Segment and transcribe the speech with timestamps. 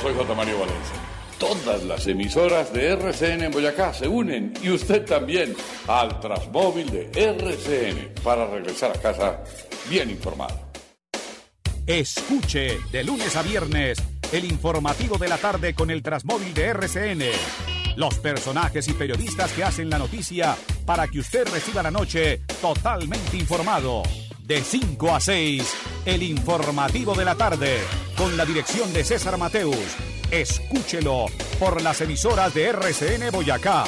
[0.00, 0.34] Soy J.
[0.34, 0.96] Mario Valencia.
[1.38, 5.54] Todas las emisoras de RCN en Boyacá se unen y usted también
[5.86, 9.42] al Transmóvil de RCN para regresar a casa
[9.88, 10.58] bien informado.
[11.86, 13.98] Escuche de lunes a viernes
[14.32, 17.24] el informativo de la tarde con el Transmóvil de RCN.
[17.96, 23.36] Los personajes y periodistas que hacen la noticia para que usted reciba la noche totalmente
[23.36, 24.02] informado.
[24.46, 27.78] De 5 a 6, el informativo de la tarde,
[28.14, 29.96] con la dirección de César Mateus.
[30.30, 31.28] Escúchelo
[31.58, 33.84] por las emisoras de RCN Boyacá.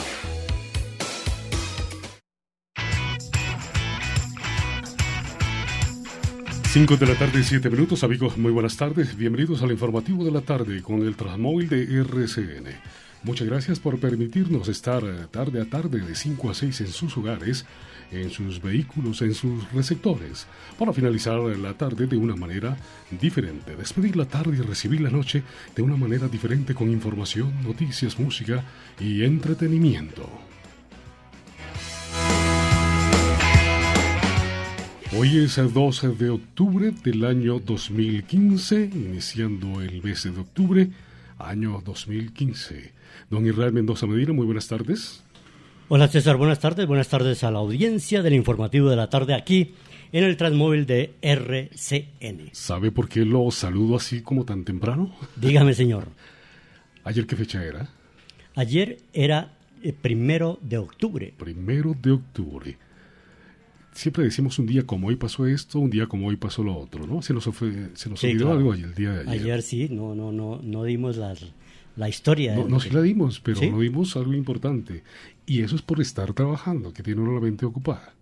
[6.70, 9.14] Cinco de la tarde y siete minutos, amigos, muy buenas tardes.
[9.14, 12.96] Bienvenidos al informativo de la tarde con el Transmóvil de RCN.
[13.26, 17.16] Muchas gracias por permitirnos estar eh, tarde a tarde de 5 a 6 en sus
[17.16, 17.66] hogares,
[18.10, 20.46] en sus vehículos, en sus receptores,
[20.78, 22.76] para finalizar la tarde de una manera
[23.10, 25.42] diferente, despedir la tarde y recibir la noche
[25.74, 28.64] de una manera diferente con información, noticias, música
[29.00, 30.28] y entretenimiento.
[35.18, 40.90] Hoy es el 12 de octubre del año 2015, iniciando el mes de octubre,
[41.38, 42.92] año 2015.
[43.30, 45.22] Don Israel Mendoza Medina, muy buenas tardes.
[45.88, 46.86] Hola César, buenas tardes.
[46.86, 49.72] Buenas tardes a la audiencia del informativo de la tarde aquí
[50.12, 52.50] en el Transmóvil de RCN.
[52.52, 55.14] ¿Sabe por qué lo saludo así como tan temprano?
[55.36, 56.08] Dígame, señor.
[57.04, 57.88] ¿Ayer qué fecha era?
[58.56, 59.52] Ayer era
[59.82, 61.32] el primero de octubre.
[61.38, 62.78] Primero de octubre.
[63.92, 67.06] Siempre decimos un día como hoy pasó esto, un día como hoy pasó lo otro,
[67.06, 67.22] ¿no?
[67.22, 68.58] Se nos, ofre, se nos Sí, olvidó claro.
[68.58, 69.42] algo el día de ayer.
[69.42, 71.46] Ayer sí, no, no, no, no dimos las-
[71.96, 72.54] la historia.
[72.56, 73.70] No, no sí la dimos, pero ¿Sí?
[73.70, 75.02] no dimos algo importante.
[75.46, 78.12] Y eso es por estar trabajando, que tiene uno la mente ocupada.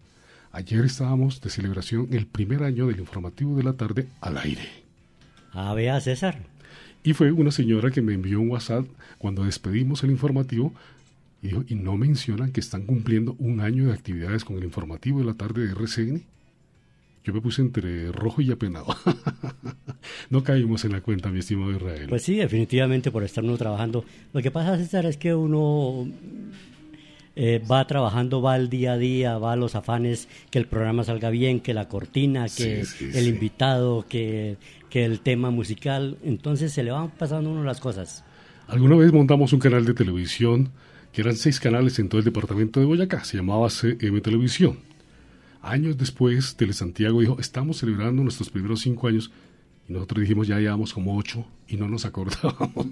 [0.53, 4.69] Ayer estábamos de celebración el primer año del informativo de la tarde al aire.
[5.53, 6.43] Ah, vea, César.
[7.03, 8.87] Y fue una señora que me envió un WhatsApp
[9.19, 10.73] cuando despedimos el informativo
[11.43, 15.19] y dijo, ¿y no mencionan que están cumpliendo un año de actividades con el informativo
[15.21, 16.23] de la tarde de RCN?
[17.25, 18.95] Yo me puse entre rojo y apenado.
[20.31, 22.07] no caímos en la cuenta, mi estimado Israel.
[22.09, 24.05] Pues sí, definitivamente por estar uno trabajando.
[24.33, 26.07] Lo que pasa, César, es que uno
[27.37, 31.05] eh, va trabajando, va al día a día, va a los afanes, que el programa
[31.05, 33.29] salga bien, que la cortina, que Sí, sí, el sí.
[33.31, 34.57] invitado, que,
[34.91, 36.17] que el tema musical.
[36.25, 38.25] Entonces se le van pasando uno las cosas.
[38.69, 40.71] Alguna vez montamos un canal de televisión
[41.13, 44.79] que eran seis canales en todo el departamento de Boyacá, se llamaba CM Televisión.
[45.63, 49.31] Años después, Telesantiago dijo, estamos celebrando nuestros primeros cinco años,
[49.89, 52.87] y nosotros dijimos, ya llevamos como ocho, y no nos acordábamos.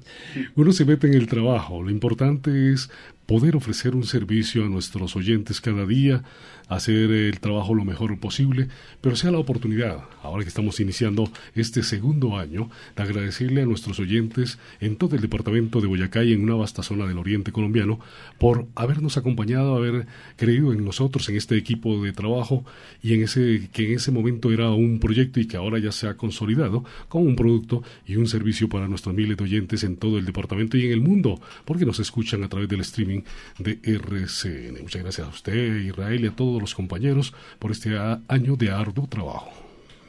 [0.54, 2.90] Uno se mete en el trabajo, lo importante es
[3.26, 6.22] poder ofrecer un servicio a nuestros oyentes cada día,
[6.68, 8.68] hacer el trabajo lo mejor posible,
[9.00, 13.98] pero sea la oportunidad, ahora que estamos iniciando este segundo año, de agradecerle a nuestros
[13.98, 17.98] oyentes en todo el departamento de Boyacá y en una vasta zona del oriente colombiano
[18.38, 20.06] por habernos acompañado, haber
[20.36, 22.64] creído en nosotros, en este equipo de trabajo
[23.02, 26.06] y en ese que en ese momento era un proyecto y que ahora ya se
[26.06, 30.18] ha consolidado como un producto y un servicio para nuestros miles de oyentes en todo
[30.18, 33.22] el departamento y en el mundo, porque nos escuchan a través del streaming
[33.58, 34.82] de RCN.
[34.82, 37.96] Muchas gracias a usted, Israel, y a todos los compañeros por este
[38.28, 39.52] año de arduo trabajo.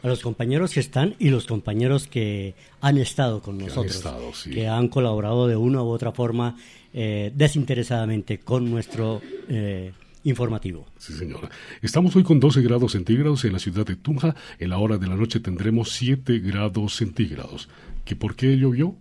[0.04, 4.34] A los compañeros que están y los compañeros que han estado con han nosotros, estado,
[4.34, 4.52] sí.
[4.52, 6.56] que han colaborado de una u otra forma
[6.94, 9.92] eh, desinteresadamente con nuestro eh,
[10.24, 10.86] informativo.
[10.98, 11.50] Sí, señora.
[11.82, 14.36] Estamos hoy con 12 grados centígrados en la ciudad de Tunja.
[14.60, 17.70] En la hora de la noche tendremos 7 grados centígrados.
[18.08, 18.96] ¿Que por qué llovió?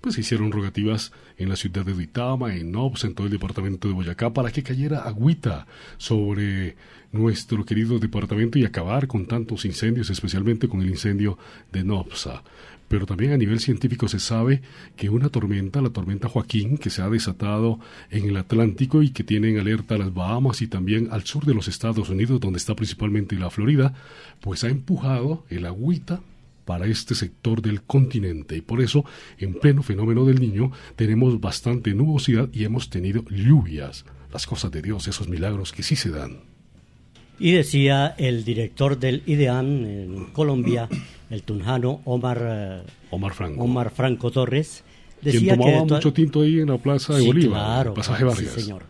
[0.00, 3.86] Pues se hicieron rogativas en la ciudad de Duitama, en Nobs, en todo el departamento
[3.86, 5.66] de Boyacá, para que cayera agüita
[5.98, 6.74] sobre
[7.12, 11.36] nuestro querido departamento y acabar con tantos incendios, especialmente con el incendio
[11.70, 12.42] de Nopsa.
[12.88, 14.62] Pero también a nivel científico se sabe
[14.96, 17.78] que una tormenta, la tormenta Joaquín, que se ha desatado
[18.10, 21.44] en el Atlántico y que tiene en alerta a las Bahamas y también al sur
[21.44, 23.92] de los Estados Unidos, donde está principalmente la Florida,
[24.40, 26.22] pues ha empujado el agüita
[26.66, 29.06] para este sector del continente y por eso
[29.38, 34.04] en pleno fenómeno del niño tenemos bastante nubosidad y hemos tenido lluvias.
[34.32, 36.40] Las cosas de Dios, esos milagros que sí se dan.
[37.38, 40.88] Y decía el director del IDEAN en Colombia,
[41.30, 43.62] el tunjano Omar, eh, Omar Franco.
[43.62, 44.82] Omar Franco Torres,
[45.22, 48.52] decía Quien tomaba mucho tinto ahí en la Plaza de Bolívar, claro, pasaje Vargas.
[48.54, 48.82] Sí, señor.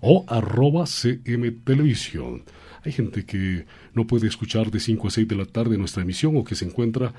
[0.00, 2.42] o arroba CM Televisión.
[2.82, 6.36] Hay gente que no puede escuchar de 5 a 6 de la tarde nuestra emisión
[6.36, 7.12] o que se encuentra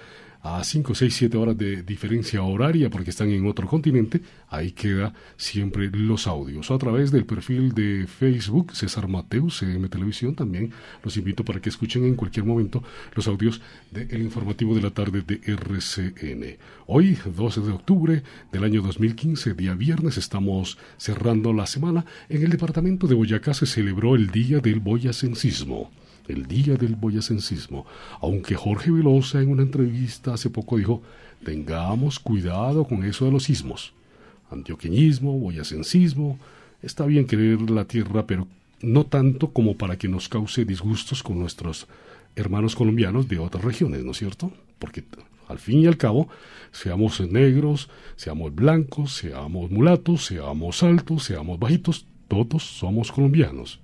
[0.44, 5.14] a 5, 6, 7 horas de diferencia horaria porque están en otro continente, ahí queda
[5.38, 6.72] siempre los audios.
[6.72, 10.72] A través del perfil de Facebook, César Mateus, CM Televisión, también
[11.04, 12.84] los invito para que escuchen en cualquier momento
[13.14, 16.58] los audios del informativo de la tarde de RCN.
[16.88, 22.06] Hoy, 12 de octubre del año 2015, día viernes, estamos cerrando la semana.
[22.30, 25.92] En el departamento de Boyacá se celebró el Día del Boyacensismo
[26.32, 27.86] el día del boyacensismo,
[28.22, 31.02] aunque Jorge Velosa en una entrevista hace poco dijo,
[31.44, 33.94] tengamos cuidado con eso de los sismos.
[34.50, 36.40] Antioqueñismo, boyacensismo,
[36.82, 38.48] está bien querer la tierra, pero
[38.82, 41.88] no tanto como para que nos cause disgustos con nuestros
[42.36, 44.52] hermanos colombianos de otras regiones, ¿no es cierto?
[44.80, 45.04] Porque
[45.48, 46.30] al fin y al cabo,
[46.72, 53.80] seamos negros, seamos blancos, seamos mulatos, seamos altos, seamos bajitos, todos somos colombianos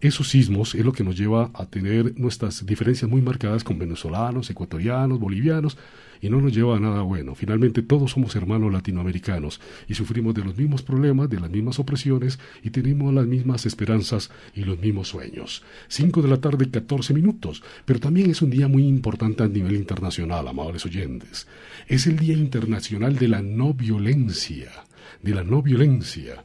[0.00, 4.50] esos sismos es lo que nos lleva a tener nuestras diferencias muy marcadas con venezolanos,
[4.50, 5.76] ecuatorianos, bolivianos,
[6.24, 7.34] y no nos lleva a nada bueno.
[7.34, 12.38] Finalmente todos somos hermanos latinoamericanos y sufrimos de los mismos problemas, de las mismas opresiones
[12.62, 15.62] y tenemos las mismas esperanzas y los mismos sueños.
[15.88, 19.76] Cinco de la tarde, 14 minutos, pero también es un día muy importante a nivel
[19.76, 21.46] internacional, amables oyentes.
[21.88, 24.70] Es el Día Internacional de la No Violencia,
[25.22, 26.42] de la no violencia.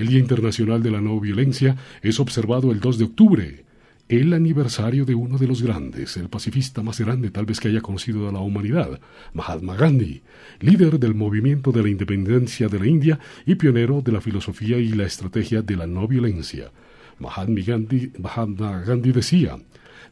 [0.00, 3.64] El Día Internacional de la No Violencia es observado el 2 de octubre,
[4.08, 7.82] el aniversario de uno de los grandes, el pacifista más grande tal vez que haya
[7.82, 8.98] conocido a la humanidad,
[9.34, 10.22] Mahatma Gandhi,
[10.60, 14.88] líder del movimiento de la independencia de la India y pionero de la filosofía y
[14.88, 16.72] la estrategia de la no violencia.
[17.18, 19.58] Mahatma Gandhi, Mahatma Gandhi decía,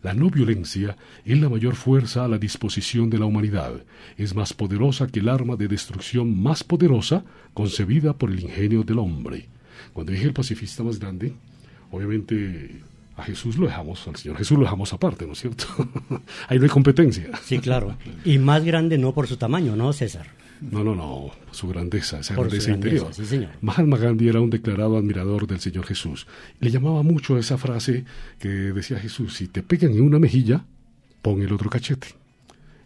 [0.03, 3.85] la no violencia es la mayor fuerza a la disposición de la humanidad.
[4.19, 7.25] Es más poderosa que el arma de destrucción más poderosa
[7.55, 9.49] concebida por el ingenio del hombre.
[9.93, 11.35] Cuando dije el pacifista más grande,
[11.91, 12.83] obviamente
[13.17, 15.67] a Jesús lo dejamos, al Señor Jesús lo dejamos aparte, ¿no es cierto?
[16.49, 17.31] Ahí no hay competencia.
[17.43, 17.97] Sí, claro.
[18.25, 20.29] Y más grande no por su tamaño, ¿no, César?
[20.61, 23.13] No, no, no, su grandeza, esa grandeza, interior.
[23.15, 23.51] Sí, señor.
[23.61, 26.27] Mahatma Gandhi era un declarado admirador del Señor Jesús.
[26.59, 28.05] Le llamaba mucho esa frase
[28.39, 30.65] que decía Jesús, si te pegan en una mejilla,
[31.23, 32.09] pon el otro cachete.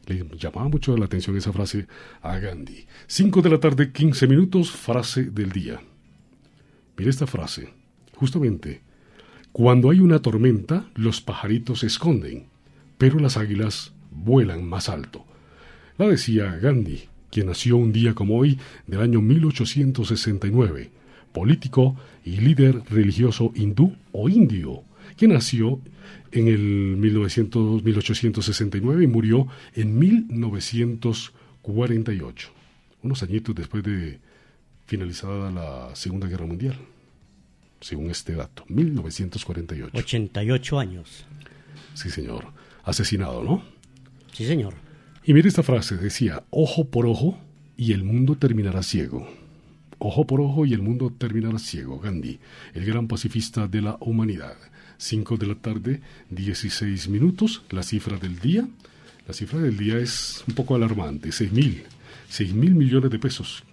[0.07, 1.87] Le llamaba mucho la atención esa frase
[2.21, 2.87] a Gandhi.
[3.07, 5.81] Cinco de la tarde, quince minutos, frase del día.
[7.09, 7.71] Esta frase.
[8.15, 8.83] Justamente,
[9.53, 12.47] cuando hay una tormenta, los pajaritos se esconden,
[12.99, 15.27] pero las águilas vuelan más alto.
[15.99, 20.91] La decía Gandhi, quien nació un día como hoy del año 1869,
[21.33, 24.85] político y líder religioso hindú o indio,
[25.17, 25.81] que nació
[26.31, 32.51] en el 1900, 1869 y murió en 1948,
[33.03, 34.19] unos añitos después de
[34.87, 36.79] finalizada la Segunda Guerra Mundial,
[37.83, 39.91] según este dato, 1948.
[39.99, 41.25] 88 años.
[41.95, 42.47] Sí, señor.
[42.85, 43.63] Asesinado, ¿no?
[44.33, 44.75] Sí, señor.
[45.25, 47.39] Y mire esta frase, decía, ojo por ojo
[47.77, 49.29] y el mundo terminará ciego.
[49.99, 52.01] Ojo por ojo y el mundo terminará ciego.
[52.01, 52.41] Gandhi,
[52.75, 54.57] el gran pacifista de la humanidad.
[54.99, 58.69] 5 de la tarde, 16 minutos, la cifra del día.
[59.27, 61.83] La cifra del día es un poco alarmante, 6 mil.
[62.29, 63.65] 6 mil millones de pesos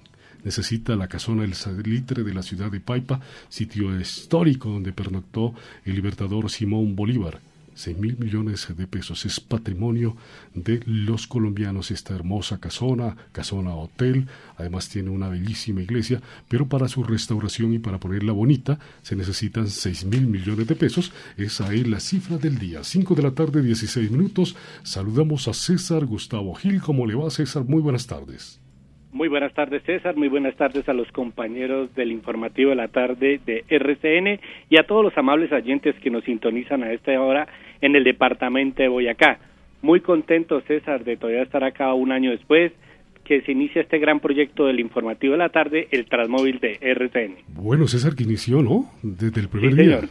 [0.44, 3.20] necesita la casona El Salitre de la ciudad de Paipa,
[3.50, 5.54] sitio histórico donde pernoctó
[5.86, 7.40] el libertador Simón Bolívar.
[7.80, 9.26] 6 mil millones de pesos.
[9.26, 10.18] Es patrimonio
[10.54, 14.28] de los colombianos esta hermosa casona, casona hotel.
[14.58, 19.70] Además tiene una bellísima iglesia, pero para su restauración y para ponerla bonita se necesitan
[19.70, 21.14] 6 mil millones de pesos.
[21.38, 22.84] Esa es la cifra del día.
[22.84, 24.58] 5 de la tarde, 16 minutos.
[24.84, 26.82] Saludamos a César Gustavo Gil.
[26.82, 27.64] ¿Cómo le va, César?
[27.64, 28.60] Muy buenas tardes.
[29.12, 30.16] Muy buenas tardes, César.
[30.16, 34.40] Muy buenas tardes a los compañeros del informativo de la tarde de RCN
[34.70, 37.48] y a todos los amables oyentes que nos sintonizan a esta hora
[37.82, 39.40] en el departamento de Boyacá.
[39.82, 42.72] Muy contento, César, de todavía estar acá un año después
[43.24, 47.36] que se inicia este gran proyecto del informativo de la tarde, el Transmóvil de RCN.
[47.48, 48.92] Bueno, César, que inició, ¿no?
[49.02, 50.02] Desde el primer día.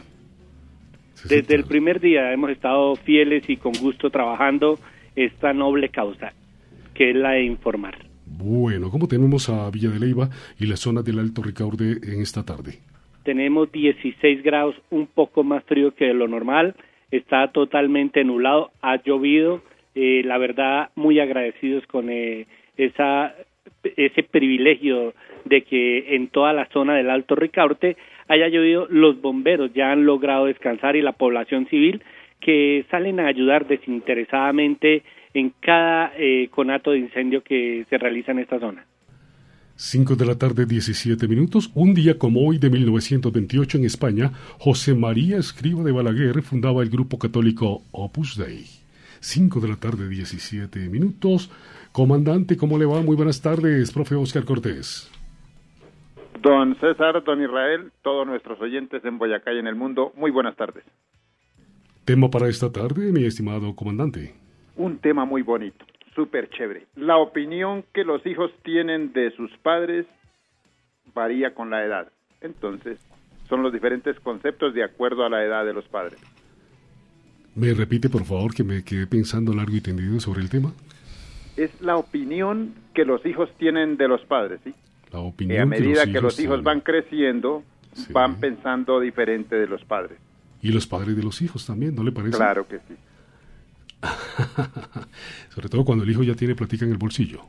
[1.27, 4.79] Desde el primer día hemos estado fieles y con gusto trabajando
[5.15, 6.33] esta noble causa,
[6.93, 8.08] que es la de informar.
[8.37, 12.45] Bueno, ¿cómo tenemos a Villa de Leiva y la zona del Alto Ricaurte en esta
[12.45, 12.79] tarde?
[13.23, 16.75] Tenemos 16 grados, un poco más frío que lo normal,
[17.11, 19.61] está totalmente nublado, ha llovido,
[19.95, 25.13] eh, la verdad muy agradecidos con eh, ese privilegio
[25.45, 30.05] de que en toda la zona del Alto Ricaurte haya llovido, los bomberos ya han
[30.05, 32.01] logrado descansar y la población civil
[32.39, 38.39] que salen a ayudar desinteresadamente en cada eh, conato de incendio que se realiza en
[38.39, 38.85] esta zona.
[39.75, 41.71] 5 de la tarde, 17 minutos.
[41.73, 46.89] Un día como hoy de 1928 en España, José María Escriba de Balaguer fundaba el
[46.89, 48.65] grupo católico Opus Dei.
[49.21, 51.49] 5 de la tarde, 17 minutos.
[51.93, 53.01] Comandante, ¿cómo le va?
[53.01, 55.09] Muy buenas tardes, profe Oscar Cortés.
[56.41, 60.57] Don César, don Israel, todos nuestros oyentes en Boyacá y en el mundo, muy buenas
[60.57, 60.83] tardes.
[62.03, 64.33] Tema para esta tarde, mi estimado comandante
[64.79, 66.87] un tema muy bonito, súper chévere.
[66.95, 70.05] La opinión que los hijos tienen de sus padres
[71.13, 72.11] varía con la edad.
[72.39, 72.97] Entonces,
[73.49, 76.19] son los diferentes conceptos de acuerdo a la edad de los padres.
[77.55, 80.71] ¿Me repite, por favor, que me quedé pensando largo y tendido sobre el tema?
[81.57, 84.73] Es la opinión que los hijos tienen de los padres, ¿sí?
[85.11, 87.63] La opinión y a medida que los hijos, van creciendo,
[88.11, 90.17] van pensando diferente de los padres.
[90.61, 92.37] Y los padres de los hijos también, ¿no le parece?
[92.37, 92.95] Claro que sí.
[95.53, 97.41] Sobre todo cuando el hijo ya tiene platica en el bolsillo.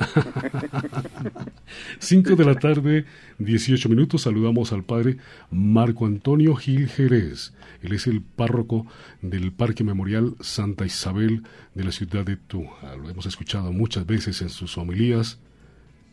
[1.98, 3.04] 5 de la tarde,
[3.38, 4.22] 18 minutos.
[4.22, 5.18] Saludamos al padre
[5.50, 7.52] Marco Antonio Gil Jerez.
[7.82, 8.86] Él es el párroco
[9.22, 11.42] del Parque Memorial Santa Isabel
[11.74, 12.96] de la ciudad de Tunja.
[12.96, 15.38] Lo hemos escuchado muchas veces en sus homilías.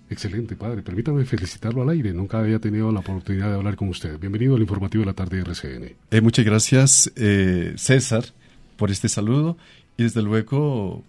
[0.10, 0.82] Excelente, padre.
[0.84, 2.14] Permítame felicitarlo al aire.
[2.14, 4.18] Nunca había tenido la oportunidad de hablar con usted.
[4.18, 5.96] Bienvenido al informativo de la tarde de RCN.
[6.12, 8.34] Eh, muchas gracias, eh, César
[8.78, 9.58] por este saludo
[9.98, 11.04] y desde luego,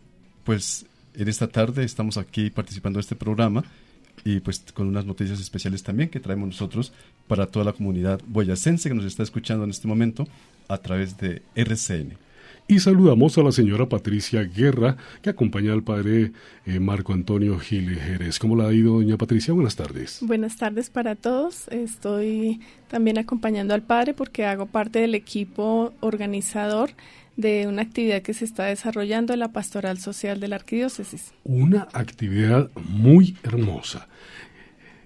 [0.45, 3.65] pues en esta tarde estamos aquí participando de este programa
[4.25, 6.93] y pues con unas noticias especiales también que traemos nosotros
[7.27, 10.27] para toda la comunidad boyacense que nos está escuchando en este momento
[10.69, 12.17] a través de RCN.
[12.71, 16.33] Y saludamos a la señora Patricia Guerra, que acompaña al padre
[16.67, 18.39] eh, Marco Antonio Gil Jerez.
[18.39, 19.55] ¿Cómo la ha ido, doña Patricia?
[19.55, 20.19] Buenas tardes.
[20.21, 21.69] Buenas tardes para todos.
[21.69, 26.91] Estoy también acompañando al padre porque hago parte del equipo organizador
[27.39, 31.33] de una actividad que se está desarrollando en la pastoral social de la arquidiócesis.
[31.45, 34.09] Una actividad muy hermosa.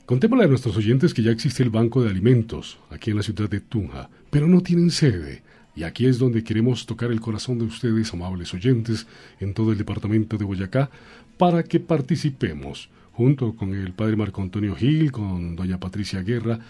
[0.06, 3.50] Contémosle a nuestros oyentes que ya existe el Banco de Alimentos aquí en la ciudad
[3.50, 5.42] de Tunja, pero no tienen sede.
[5.76, 9.06] Y aquí es donde queremos tocar el corazón de ustedes, amables oyentes,
[9.38, 10.88] en todo el departamento de Boyacá,
[11.36, 16.60] para que participemos, junto con el padre Marco Antonio Gil, con doña Patricia Guerra,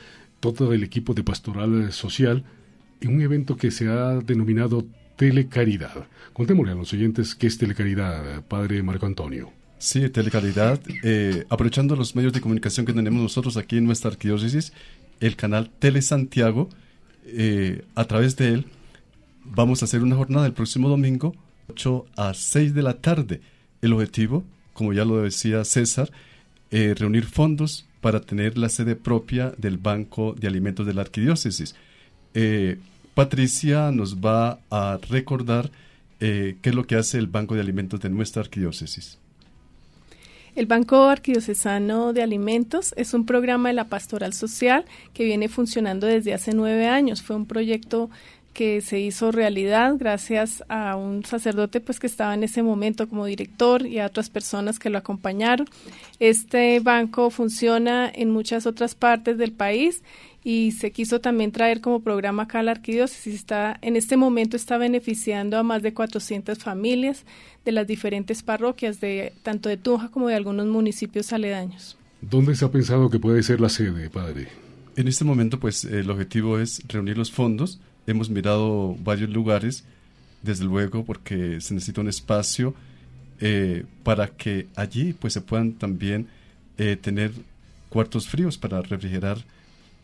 [0.40, 2.42] todo el equipo de pastoral social,
[3.00, 6.07] en un evento que se ha denominado Telecaridad.
[6.33, 9.52] Contémosle a los oyentes qué es Telecaridad, padre Marco Antonio.
[9.78, 14.73] Sí, Telecaridad, eh, aprovechando los medios de comunicación que tenemos nosotros aquí en nuestra arquidiócesis,
[15.21, 16.69] el canal Tele Santiago,
[17.26, 18.66] eh, a través de él
[19.45, 21.35] vamos a hacer una jornada el próximo domingo,
[21.69, 23.40] 8 a 6 de la tarde.
[23.81, 26.11] El objetivo, como ya lo decía César,
[26.71, 31.75] eh, reunir fondos para tener la sede propia del Banco de Alimentos de la Arquidiócesis.
[33.14, 35.71] Patricia nos va a recordar
[36.21, 39.19] eh, qué es lo que hace el Banco de Alimentos de nuestra arquidiócesis.
[40.54, 46.07] El Banco Arquidiocesano de Alimentos es un programa de la pastoral social que viene funcionando
[46.07, 47.23] desde hace nueve años.
[47.23, 48.11] Fue un proyecto
[48.52, 53.26] que se hizo realidad gracias a un sacerdote pues que estaba en ese momento como
[53.26, 55.66] director y a otras personas que lo acompañaron.
[56.18, 60.02] Este banco funciona en muchas otras partes del país
[60.44, 63.35] y se quiso también traer como programa acá a la arquidiócesis.
[63.35, 67.25] Está, en este momento está beneficiando a más de 400 familias
[67.64, 71.97] de las diferentes parroquias, de tanto de Tunja como de algunos municipios aledaños.
[72.21, 74.49] ¿Dónde se ha pensado que puede ser la sede, padre?
[74.97, 77.80] En este momento, pues el objetivo es reunir los fondos.
[78.06, 79.85] Hemos mirado varios lugares
[80.42, 82.75] desde luego, porque se necesita un espacio
[83.40, 86.28] eh, para que allí pues se puedan también
[86.78, 87.32] eh, tener
[87.88, 89.38] cuartos fríos para refrigerar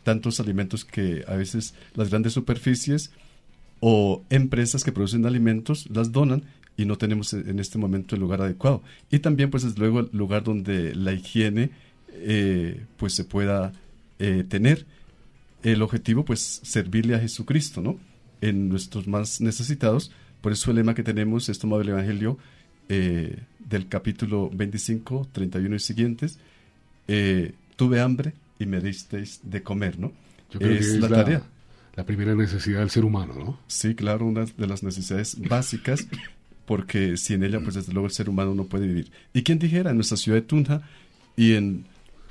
[0.02, 3.12] tantos alimentos que a veces las grandes superficies
[3.81, 6.43] o empresas que producen alimentos las donan
[6.76, 8.83] y no tenemos en este momento el lugar adecuado.
[9.11, 11.71] Y también, pues, desde luego, el lugar donde la higiene,
[12.12, 13.73] eh, pues, se pueda
[14.49, 14.85] tener.
[15.62, 17.99] El objetivo, pues, servirle a Jesucristo, ¿no?
[18.41, 20.12] En nuestros más necesitados.
[20.41, 22.38] Por eso el lema que tenemos es tomado el Evangelio
[22.88, 26.38] eh, del capítulo 25, 31 y siguientes.
[27.77, 30.12] tuve hambre y me disteis de comer, ¿no?
[30.50, 31.43] Yo creo es que es la, tarea.
[31.97, 33.61] La primera necesidad del ser humano, ¿no?
[33.67, 36.07] Sí, claro, una de las necesidades básicas
[36.69, 39.11] porque sin ella, pues desde luego el ser humano no puede vivir.
[39.33, 40.83] Y quien dijera, en nuestra ciudad de Tunja
[41.35, 41.87] y en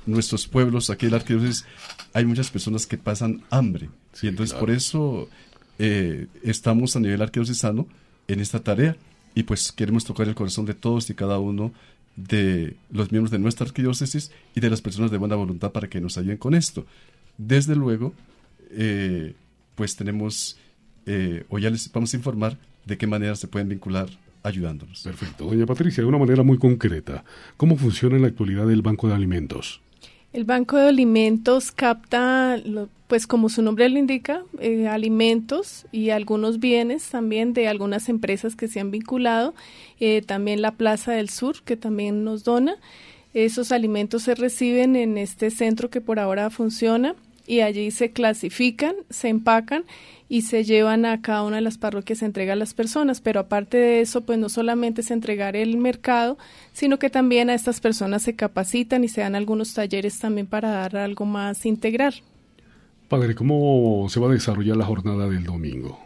[0.08, 1.66] nuestros pueblos, aquí en la arquidiócesis,
[2.12, 3.90] hay muchas personas que pasan hambre.
[4.22, 5.28] y entonces por eso
[5.78, 7.86] eh, estamos a nivel arquidiocesano
[8.26, 8.96] en esta tarea
[9.34, 11.72] y pues queremos tocar el corazón de todos y cada uno
[12.16, 16.00] de los miembros de nuestra arquidiócesis y de las personas de buena voluntad para que
[16.00, 16.84] nos ayuden con esto.
[17.36, 18.12] Desde luego,
[18.70, 19.34] eh,
[19.76, 20.58] pues tenemos,
[21.06, 24.08] eh, o ya les vamos a informar de qué manera se pueden vincular
[24.42, 25.02] ayudándonos.
[25.02, 25.44] Perfecto.
[25.44, 27.24] Doña Patricia, de una manera muy concreta,
[27.56, 29.80] ¿cómo funciona en la actualidad el Banco de Alimentos?
[30.34, 32.60] El Banco de Alimentos capta,
[33.06, 38.54] pues como su nombre lo indica, eh, alimentos y algunos bienes también de algunas empresas
[38.54, 39.54] que se han vinculado,
[40.00, 42.76] eh, también la Plaza del Sur, que también nos dona.
[43.32, 47.14] Esos alimentos se reciben en este centro que por ahora funciona
[47.46, 49.84] y allí se clasifican, se empacan
[50.28, 53.40] y se llevan a cada una de las parroquias, se entrega a las personas, pero
[53.40, 56.36] aparte de eso, pues no solamente es entregar el mercado,
[56.72, 60.70] sino que también a estas personas se capacitan y se dan algunos talleres también para
[60.70, 62.14] dar algo más integral.
[63.08, 65.98] Padre, ¿cómo se va a desarrollar la jornada del domingo?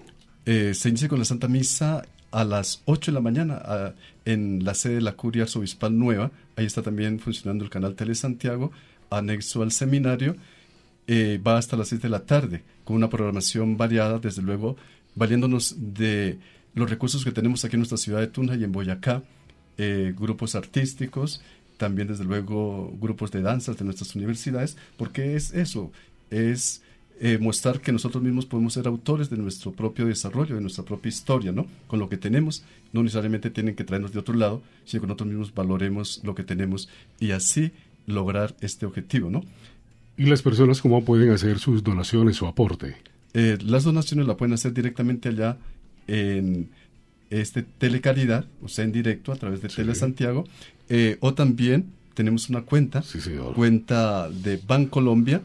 [0.47, 4.75] Eh, se inicia con la Santa Misa a las 8 de la mañana en la
[4.75, 6.31] sede de la Curia Arzobispal Nueva.
[6.57, 8.71] Ahí está también funcionando el canal Tele Santiago,
[9.11, 10.37] anexo al seminario
[11.07, 14.77] eh, va hasta las 6 de la tarde, con una programación variada, desde luego,
[15.15, 16.39] valiéndonos de
[16.75, 19.23] los recursos que tenemos aquí en nuestra ciudad de Tunja y en Boyacá,
[19.79, 21.43] eh, grupos artísticos,
[21.77, 25.91] también desde luego grupos de danzas de nuestras universidades, porque es eso,
[26.31, 26.83] es
[27.21, 31.09] eh, mostrar que nosotros mismos podemos ser autores de nuestro propio desarrollo, de nuestra propia
[31.09, 31.67] historia, ¿no?
[31.87, 35.29] Con lo que tenemos, no necesariamente tienen que traernos de otro lado, sino que nosotros
[35.29, 36.89] mismos valoremos lo que tenemos
[37.21, 37.73] y así
[38.07, 39.45] lograr este objetivo, ¿no?
[40.23, 42.95] ¿Y las personas cómo pueden hacer sus donaciones o aporte?
[43.35, 45.57] Eh, las donaciones la pueden hacer directamente allá
[46.07, 46.69] en
[47.29, 50.45] este Telecaridad, o sea, en directo a través de Tele Santiago,
[50.89, 53.03] eh, o también tenemos una cuenta,
[53.57, 55.43] cuenta de Bancolombia,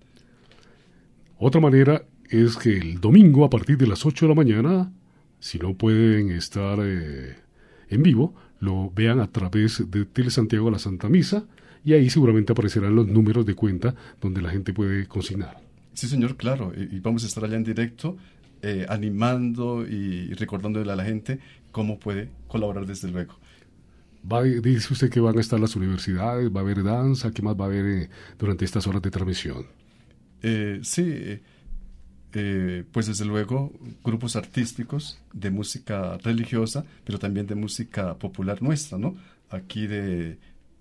[1.38, 4.92] Otra manera es que el domingo a partir de las 8 de la mañana,
[5.40, 7.38] si no pueden estar eh,
[7.88, 11.46] en vivo, lo vean a través de Tele Santiago a la Santa Misa
[11.84, 15.58] y ahí seguramente aparecerán los números de cuenta donde la gente puede consignar.
[15.94, 18.17] Sí, señor, claro, y, vamos a estar allá en directo
[18.62, 21.39] eh, animando y recordándole a la gente
[21.72, 23.36] cómo puede colaborar desde luego.
[24.32, 27.56] Va, dice usted que van a estar las universidades, va a haber danza, ¿qué más
[27.60, 29.65] va a haber eh, durante estas horas de transmisión?
[30.44, 31.39] Eh, sí,
[32.91, 39.15] pues desde luego grupos artísticos de música religiosa, pero también de música popular nuestra, ¿no?
[39.50, 40.38] Aquí de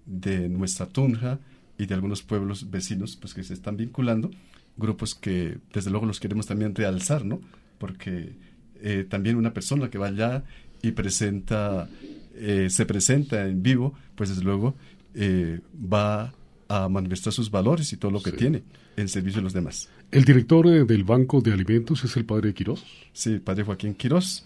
[0.07, 1.39] de nuestra Tunja
[1.79, 4.31] y de algunos pueblos vecinos pues que se están vinculando,
[4.77, 7.41] grupos que desde luego los queremos también realzar, ¿no?
[7.79, 8.35] Porque
[8.83, 10.45] eh, también una persona que va allá
[10.83, 11.89] y presenta,
[12.35, 14.75] eh, se presenta en vivo, pues desde luego
[15.15, 16.35] eh, va
[16.69, 18.63] a manifestar sus valores y todo lo que tiene
[18.97, 19.89] en servicio de los demás.
[20.11, 22.85] ¿El director del Banco de Alimentos es el padre Quirós?
[23.13, 24.45] Sí, el padre Joaquín Quirós,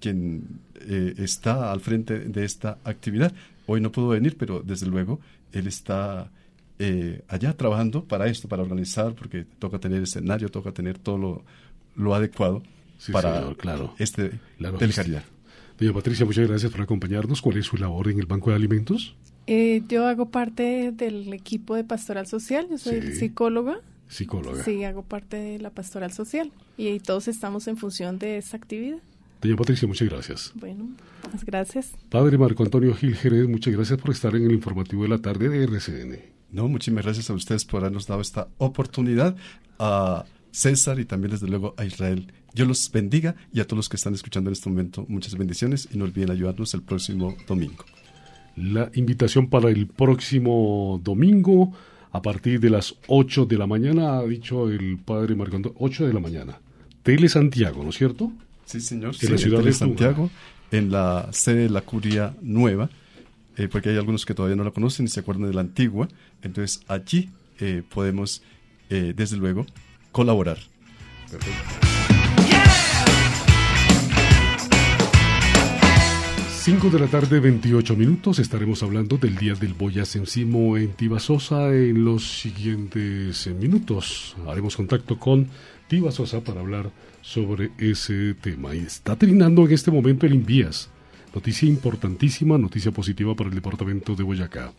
[0.00, 0.60] quien
[1.16, 3.32] está al frente de esta actividad.
[3.72, 5.20] Hoy no pudo venir, pero desde luego
[5.52, 6.30] él está
[7.28, 11.44] allá trabajando para esto, para organizar, porque toca tener escenario, toca tener todo
[11.94, 12.62] lo adecuado
[13.10, 13.94] para claro.
[13.98, 15.24] este la Telecaridad.
[15.78, 17.42] Doña Patricia, muchas gracias por acompañarnos.
[17.42, 19.16] ¿Cuál es su labor en el Banco de Alimentos?
[19.46, 23.80] Eh, yo hago parte del equipo de Pastoral Social, yo soy psicóloga.
[24.06, 24.62] Psicóloga.
[24.62, 28.98] Sí, hago parte de la Pastoral Social y, todos estamos en función de esa actividad.
[29.42, 30.52] Doña Patricia, muchas gracias.
[30.54, 30.90] Bueno,
[31.24, 31.92] muchas gracias.
[32.08, 35.48] Padre Marco Antonio Gil Jerez, muchas gracias por estar en el informativo de la tarde
[35.48, 36.18] de RCN.
[36.52, 39.36] No, muchísimas gracias a ustedes por habernos dado esta oportunidad.
[39.80, 42.32] A César y también desde luego a Israel.
[42.54, 45.88] Dios los bendiga y a todos los que están escuchando en este momento muchas bendiciones
[45.90, 47.84] y no olviden ayudarnos el próximo domingo.
[48.54, 51.72] La invitación para el próximo domingo
[52.12, 56.12] a partir de las 8 de la mañana, ha dicho el padre Marcando, 8 de
[56.12, 56.60] la mañana.
[57.02, 58.30] Tele Santiago, ¿no es cierto?
[58.72, 59.14] Sí, señor.
[59.20, 60.30] En la ciudad de Santiago,
[60.70, 62.88] en la sede de la Curia Nueva,
[63.58, 66.08] eh, porque hay algunos que todavía no la conocen y se acuerdan de la antigua.
[66.40, 67.28] Entonces allí
[67.60, 68.40] eh, podemos,
[68.88, 69.66] eh, desde luego,
[70.10, 70.56] colaborar.
[71.30, 71.60] Perfecto.
[76.62, 78.38] 5 de la tarde, 28 minutos.
[78.38, 84.34] Estaremos hablando del Día del Boyas Encimo en Tibasosa en los siguientes minutos.
[84.48, 85.48] Haremos contacto con
[85.88, 86.90] Tibasosa para hablar
[87.22, 88.74] sobre ese tema.
[88.74, 90.90] Y está terminando en este momento el Invías.
[91.34, 94.72] Noticia importantísima, noticia positiva para el departamento de Boyacá.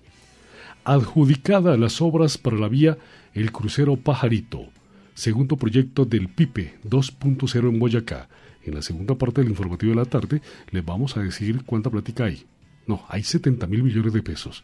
[0.83, 2.97] Adjudicada las obras para la vía
[3.33, 4.69] El Crucero Pajarito
[5.13, 8.27] segundo proyecto del PIPE 2.0 en Boyacá.
[8.63, 12.25] En la segunda parte del informativo de la tarde les vamos a decir cuánta plática
[12.25, 12.45] hay.
[12.87, 14.63] No, hay 70 mil millones de pesos.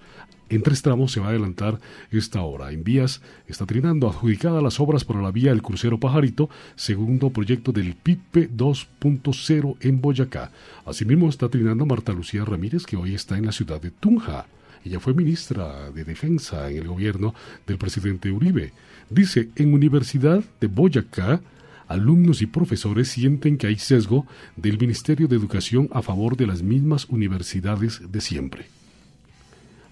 [0.50, 2.72] En tres tramos se va a adelantar esta hora.
[2.72, 7.72] En vías está trinando adjudicada las obras para la vía El Crucero Pajarito, segundo proyecto
[7.72, 10.52] del PIPE 2.0 en Boyacá.
[10.86, 14.48] Asimismo está trinando Marta Lucía Ramírez, que hoy está en la ciudad de Tunja.
[14.84, 17.36] Ella fue ministra de Defensa en el gobierno
[17.68, 18.74] del presidente Uribe.
[19.10, 21.42] Dice, en Universidad de Boyacá,
[21.88, 26.64] alumnos y profesores sienten que hay sesgo del Ministerio de Educación a favor de las
[26.64, 28.79] mismas universidades de siempre.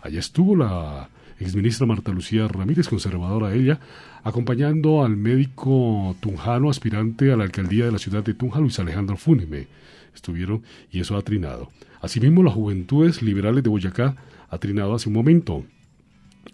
[0.08, 3.82] Allá estuvo la exministra Marta Lucía Ramírez, conservadora ella,
[4.24, 9.18] acompañando al médico tunjano aspirante a la alcaldía de la ciudad de Tunja, Luis Alejandro
[9.18, 9.68] Fúnime.
[10.16, 11.74] Estuvieron y eso ha trinado.
[12.00, 14.16] Asimismo, las juventudes liberales de Boyacá
[14.50, 15.66] ha trinado hace un momento.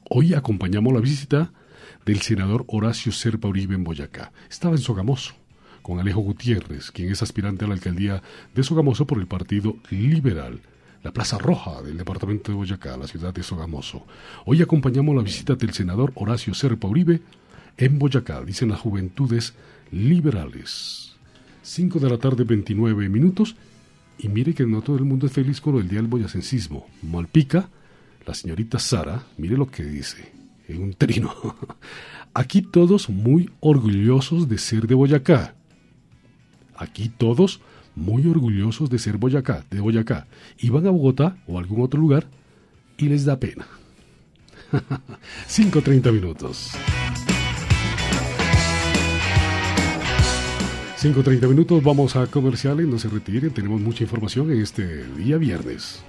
[0.10, 1.54] Hoy acompañamos la visita
[2.08, 4.32] del senador Horacio Serpa Uribe en Boyacá.
[4.50, 5.36] Estaba en Sogamoso
[5.84, 8.24] con Alejo Gutiérrez, quien es aspirante a la alcaldía
[8.56, 10.60] de Sogamoso por el Partido Liberal.
[11.04, 14.06] La Plaza Roja del departamento de Boyacá, la ciudad de Sogamoso.
[14.46, 17.20] Hoy acompañamos la visita del senador Horacio Serpa Uribe
[17.78, 19.54] en Boyacá, dicen las juventudes
[19.92, 21.18] liberales.
[21.62, 23.58] 5 de la tarde, 29 minutos.
[24.18, 26.88] Y mire que no todo el mundo es feliz con el día del boyacensismo.
[27.02, 27.68] Malpica,
[28.26, 30.32] la señorita Sara, mire lo que dice
[30.70, 31.34] en un trino.
[32.34, 35.56] Aquí todos muy orgullosos de ser de Boyacá.
[36.78, 37.60] Aquí todos
[37.96, 40.28] muy orgullosos de ser Boyacá, de Boyacá.
[40.58, 42.26] Y van a Bogotá o algún otro lugar
[42.98, 43.68] y les da pena.
[45.48, 46.72] 5.30 minutos.
[51.04, 56.02] 5.30 minutos, vamos a comerciales, no se retiren, tenemos mucha información en este día viernes.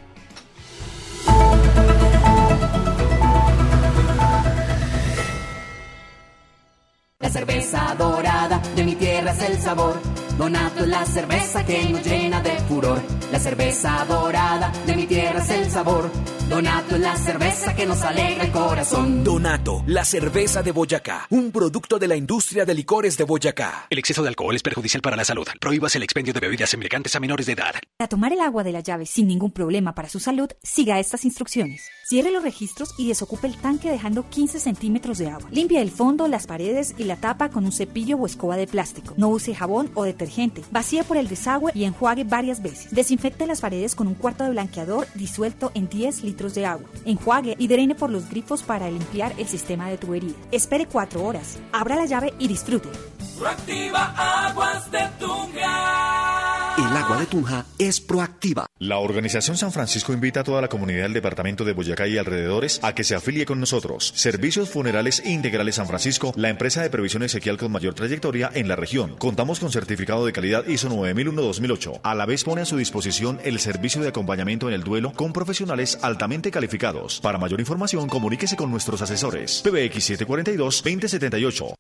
[7.19, 10.14] La cerveza dorada de mi tierra es el sabor.
[10.39, 13.01] Donato es la cerveza que nos llena de furor.
[13.31, 16.11] La cerveza dorada de mi tierra es el sabor.
[16.49, 19.25] Donato es la cerveza que nos alegra el corazón.
[19.25, 23.87] Donato, la cerveza de Boyacá, un producto de la industria de licores de Boyacá.
[23.89, 25.49] El exceso de alcohol es perjudicial para la salud.
[25.59, 27.75] Prohíbas el expendio de bebidas embriagantes a menores de edad.
[27.97, 31.25] Para tomar el agua de la llave sin ningún problema para su salud, siga estas
[31.25, 31.89] instrucciones.
[32.07, 35.49] Cierre los registros y desocupe el tanque dejando 15 centímetros de agua.
[35.51, 39.15] Limpia el fondo, las paredes y la tapa con un cepillo o escoba de plástico.
[39.17, 40.63] No use jabón o detergente.
[40.71, 42.89] Vacíe por el desagüe y enjuague varias veces.
[42.91, 46.89] Desinfecte las paredes con un cuarto de blanqueador disuelto en 10 litros de agua.
[47.05, 50.35] Enjuague y drene por los grifos para limpiar el sistema de tubería.
[50.51, 51.59] Espere 4 horas.
[51.73, 52.89] Abra la llave y disfrute.
[54.17, 56.14] Aguas de Tunja.
[56.77, 58.67] El agua de Tunja es proactiva.
[58.81, 62.81] La organización San Francisco invita a toda la comunidad del departamento de Boyacá y alrededores
[62.83, 64.13] a que se afilie con nosotros.
[64.17, 68.75] Servicios Funerales Integrales San Francisco, la empresa de previsión ezequial con mayor trayectoria en la
[68.75, 69.15] región.
[69.19, 72.01] Contamos con certificado de calidad ISO 9001-2008.
[72.03, 75.33] A la vez pone a su disposición el servicio de acompañamiento en el duelo con
[75.33, 77.21] profesionales altamente calificados.
[77.21, 79.63] Para mayor información, comuníquese con nuestros asesores.
[79.63, 81.75] PBX 742-2078.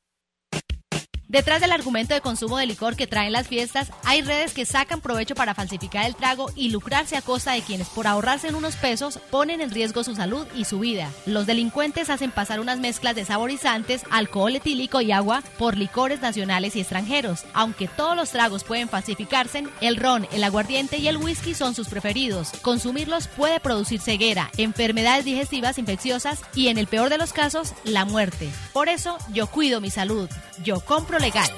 [1.34, 5.00] Detrás del argumento de consumo de licor que traen las fiestas, hay redes que sacan
[5.00, 8.76] provecho para falsificar el trago y lucrarse a costa de quienes por ahorrarse en unos
[8.76, 11.10] pesos ponen en riesgo su salud y su vida.
[11.26, 16.76] Los delincuentes hacen pasar unas mezclas de saborizantes, alcohol etílico y agua por licores nacionales
[16.76, 17.42] y extranjeros.
[17.52, 21.88] Aunque todos los tragos pueden falsificarse, el ron, el aguardiente y el whisky son sus
[21.88, 22.52] preferidos.
[22.62, 28.04] Consumirlos puede producir ceguera, enfermedades digestivas infecciosas y en el peor de los casos, la
[28.04, 28.48] muerte.
[28.72, 30.30] Por eso yo cuido mi salud.
[30.62, 31.48] Yo compro legal.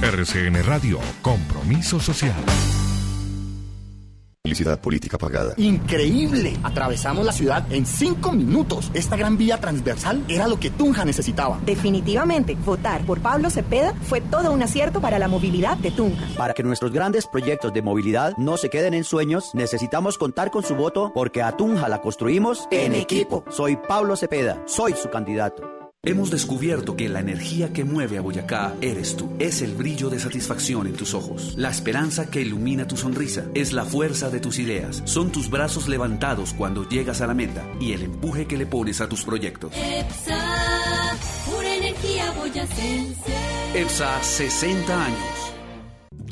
[0.00, 2.34] RCN Radio, compromiso social.
[4.42, 5.54] Publicidad política pagada.
[5.56, 6.56] Increíble.
[6.62, 8.90] Atravesamos la ciudad en cinco minutos.
[8.94, 11.58] Esta gran vía transversal era lo que Tunja necesitaba.
[11.64, 16.26] Definitivamente, votar por Pablo Cepeda fue todo un acierto para la movilidad de Tunja.
[16.36, 20.62] Para que nuestros grandes proyectos de movilidad no se queden en sueños, necesitamos contar con
[20.62, 23.44] su voto porque a Tunja la construimos en equipo.
[23.50, 25.73] Soy Pablo Cepeda, soy su candidato.
[26.06, 29.30] Hemos descubierto que la energía que mueve a Boyacá eres tú.
[29.38, 33.72] Es el brillo de satisfacción en tus ojos, la esperanza que ilumina tu sonrisa, es
[33.72, 37.92] la fuerza de tus ideas, son tus brazos levantados cuando llegas a la meta y
[37.92, 39.72] el empuje que le pones a tus proyectos.
[39.74, 43.32] EPSA, pura energía boyacense.
[43.74, 45.53] EPSA 60 años.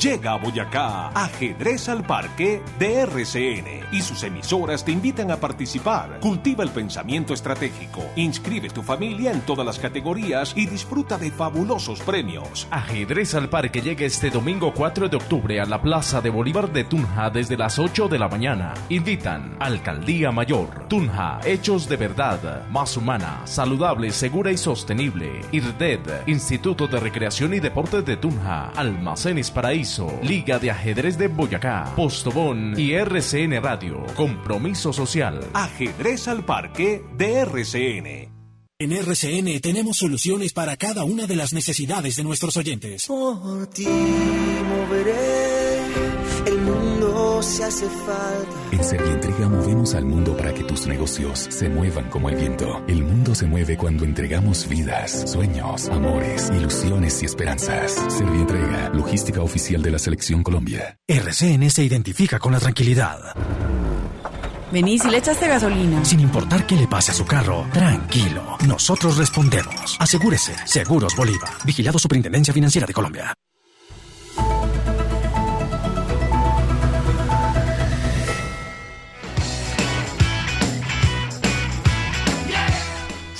[0.03, 6.19] Llega a Boyacá Ajedrez al Parque de RCN y sus emisoras te invitan a participar.
[6.19, 12.01] Cultiva el pensamiento estratégico, inscribe tu familia en todas las categorías y disfruta de fabulosos
[12.01, 12.67] premios.
[12.73, 16.83] Ajedrez al Parque llega este domingo 4 de octubre a la Plaza de Bolívar de
[16.83, 18.75] Tunja desde las 8 de la mañana.
[18.89, 26.89] Invitan Alcaldía Mayor, Tunja, Hechos de Verdad, Más Humana, Saludable, Segura y Sostenible, IRDED, Instituto
[26.89, 29.92] de Recreación y Deportes de Tunja, Almacenes Paraíso.
[30.23, 34.07] Liga de Ajedrez de Boyacá, Postobón y RCN Radio.
[34.17, 35.41] Compromiso social.
[35.53, 38.33] Ajedrez al Parque de RCN.
[38.79, 43.07] En RCN tenemos soluciones para cada una de las necesidades de nuestros oyentes.
[43.07, 45.79] Por ti moveré,
[46.47, 47.02] el mundo
[47.43, 48.73] se hace falta.
[48.73, 52.83] En Servientrega movemos al mundo para que tus negocios se muevan como el viento.
[52.87, 57.93] El mundo se mueve cuando entregamos vidas, sueños, amores, ilusiones y esperanzas.
[58.09, 60.97] Servientrega, logística oficial de la Selección Colombia.
[61.07, 63.35] RCN se identifica con la tranquilidad.
[64.73, 66.03] Vení, si le echaste gasolina.
[66.05, 68.57] Sin importar qué le pase a su carro, tranquilo.
[68.67, 69.97] Nosotros respondemos.
[69.99, 70.55] Asegúrese.
[70.65, 71.51] Seguros Bolívar.
[71.65, 73.35] Vigilado Superintendencia Financiera de Colombia.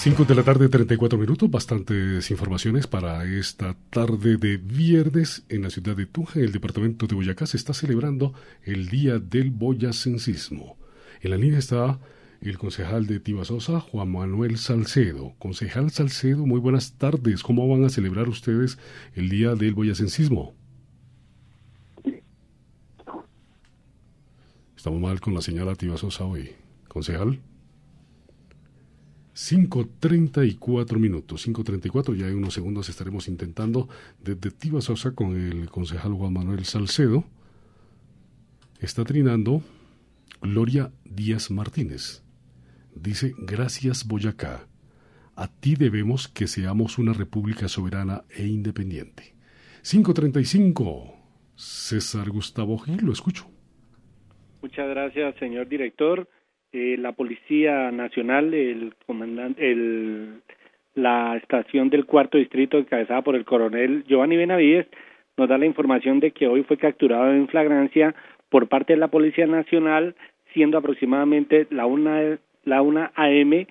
[0.03, 1.49] Cinco de la tarde, 34 minutos.
[1.49, 7.07] Bastantes informaciones para esta tarde de viernes en la ciudad de Tunja, en el departamento
[7.07, 7.47] de Boyacá.
[7.47, 8.35] Se está celebrando
[8.65, 10.77] el Día del Boyacencismo.
[11.21, 12.01] En la línea está
[12.41, 15.35] el concejal de Tibasosa, Juan Manuel Salcedo.
[15.39, 17.45] Concejal Salcedo, muy buenas tardes.
[17.45, 18.81] ¿Cómo van a celebrar ustedes
[19.15, 20.53] el Día del Boyacencismo?
[24.77, 26.51] Estamos mal con la señora Tibasosa hoy.
[26.89, 27.39] Concejal.
[29.35, 33.89] 5.34 minutos, 5.34, ya en unos segundos estaremos intentando
[34.21, 37.25] desde Tibasosa con el concejal Juan Manuel Salcedo.
[38.81, 39.63] Está trinando
[40.43, 42.23] Gloria Díaz Martínez.
[42.95, 44.67] Dice, gracias Boyacá,
[45.35, 49.35] a ti debemos que seamos una república soberana e independiente.
[49.83, 51.15] 535,
[51.57, 53.47] César Gustavo Gil, lo escucho.
[54.61, 56.29] Muchas gracias, señor director.
[56.73, 60.41] Eh, la Policía Nacional, el comandante, el,
[60.95, 64.87] la estación del cuarto distrito encabezada por el coronel Giovanni Benavides,
[65.37, 68.15] nos da la información de que hoy fue capturado en flagrancia
[68.49, 70.15] por parte de la Policía Nacional,
[70.55, 73.67] siendo aproximadamente la una, la una AM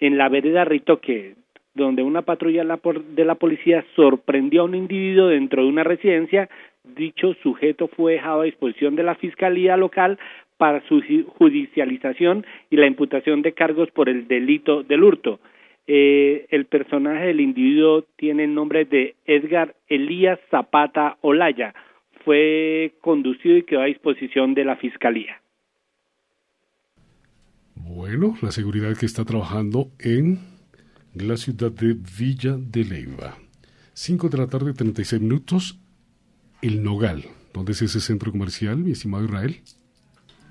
[0.00, 1.36] en la vereda Ritoque,
[1.74, 6.48] donde una patrulla de la policía sorprendió a un individuo dentro de una residencia.
[6.94, 10.18] Dicho sujeto fue dejado a disposición de la Fiscalía local
[10.56, 11.02] para su
[11.38, 15.40] judicialización y la imputación de cargos por el delito del hurto.
[15.86, 21.74] Eh, el personaje del individuo tiene el nombre de Edgar Elías Zapata Olaya.
[22.24, 25.40] Fue conducido y quedó a disposición de la Fiscalía.
[27.74, 30.38] Bueno, la seguridad que está trabajando en
[31.14, 33.36] la ciudad de Villa de Leyva.
[33.92, 35.78] 5 de la tarde, 36 minutos.
[36.64, 37.26] El Nogal.
[37.52, 39.60] ¿Dónde es ese centro comercial, mi estimado Israel?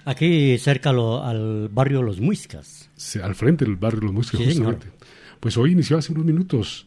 [0.05, 2.91] Aquí cerca al barrio Los Muiscas.
[3.23, 4.87] al frente del barrio Los Muiscas, justamente.
[5.39, 6.85] Pues hoy inició hace unos minutos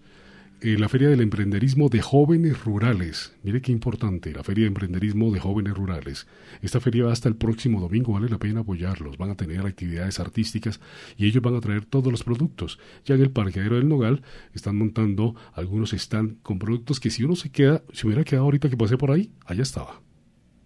[0.62, 3.34] eh, la Feria del Emprenderismo de Jóvenes Rurales.
[3.42, 6.26] Mire qué importante, la Feria de Emprenderismo de Jóvenes Rurales.
[6.62, 9.18] Esta feria va hasta el próximo domingo, vale la pena apoyarlos.
[9.18, 10.80] Van a tener actividades artísticas
[11.16, 12.78] y ellos van a traer todos los productos.
[13.04, 14.22] Ya en el parqueadero del Nogal
[14.54, 18.70] están montando algunos stands con productos que si uno se queda, si hubiera quedado ahorita
[18.70, 20.00] que pasé por ahí, allá estaba.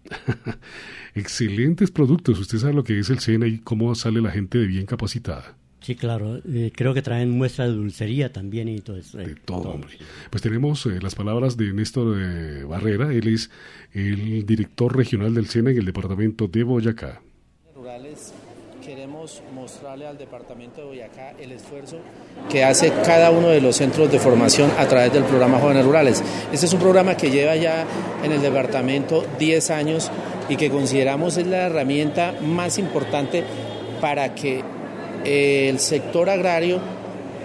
[1.15, 2.39] Excelentes productos.
[2.39, 5.57] Usted sabe lo que es el SENA y cómo sale la gente de bien capacitada.
[5.81, 6.39] Sí, claro.
[6.47, 9.17] Eh, creo que traen muestra de dulcería también y todo eso.
[9.17, 9.97] De todo, hombre.
[10.29, 13.11] Pues tenemos eh, las palabras de Néstor eh, Barrera.
[13.11, 13.49] Él es
[13.93, 17.21] el director regional del SENA en el departamento de Boyacá.
[17.75, 18.31] Rurales
[18.85, 21.97] queremos mostrarle al departamento de Boyacá el esfuerzo
[22.49, 26.23] que hace cada uno de los centros de formación a través del programa Jóvenes Rurales.
[26.51, 27.85] Este es un programa que lleva ya
[28.23, 30.11] en el departamento 10 años
[30.49, 33.43] y que consideramos es la herramienta más importante
[34.01, 34.63] para que
[35.23, 36.79] el sector agrario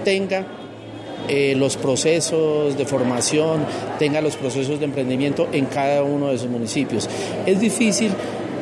[0.04, 0.46] tenga
[1.28, 3.64] eh, los procesos de formación,
[3.98, 7.08] tenga los procesos de emprendimiento en cada uno de sus municipios.
[7.46, 8.12] Es difícil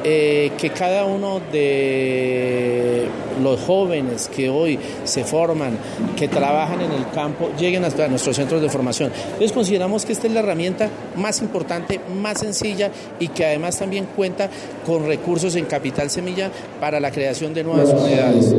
[0.07, 3.07] eh, que cada uno de
[3.43, 5.79] los jóvenes que hoy se forman,
[6.17, 9.11] que trabajan en el campo, lleguen hasta nuestros centros de formación.
[9.25, 14.07] Entonces consideramos que esta es la herramienta más importante, más sencilla y que además también
[14.17, 14.49] cuenta
[14.87, 16.51] con recursos en capital semilla
[16.81, 18.55] para la creación de nuevas unidades.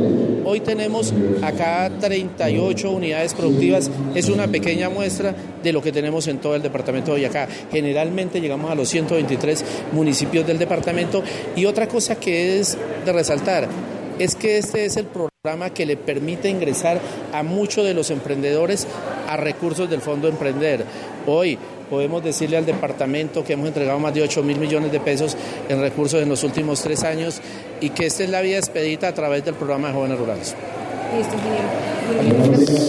[0.48, 6.38] Hoy tenemos acá 38 unidades productivas, es una pequeña muestra de lo que tenemos en
[6.38, 7.48] todo el departamento de Boyacá.
[7.72, 11.24] Generalmente llegamos a los 123 municipios del departamento
[11.56, 13.68] y otra cosa que es de resaltar
[14.20, 15.35] es que este es el programa
[15.74, 17.00] que le permite ingresar
[17.32, 18.88] a muchos de los emprendedores
[19.30, 20.84] a recursos del Fondo Emprender.
[21.28, 25.38] Hoy podemos decirle al departamento que hemos entregado más de 8 mil millones de pesos
[25.70, 27.42] en recursos en los últimos tres años
[27.80, 30.56] y que esta es la vía expedita a través del programa de jóvenes rurales.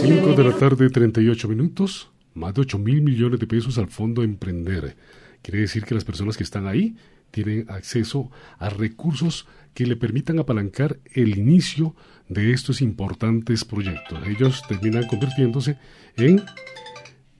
[0.00, 4.22] 5 de la tarde, 38 minutos, más de 8 mil millones de pesos al Fondo
[4.22, 4.96] Emprender.
[5.42, 6.96] Quiere decir que las personas que están ahí
[7.30, 11.96] tienen acceso a recursos que le permitan apalancar el inicio de
[12.28, 14.18] estos importantes proyectos.
[14.26, 15.78] Ellos terminan convirtiéndose
[16.16, 16.42] en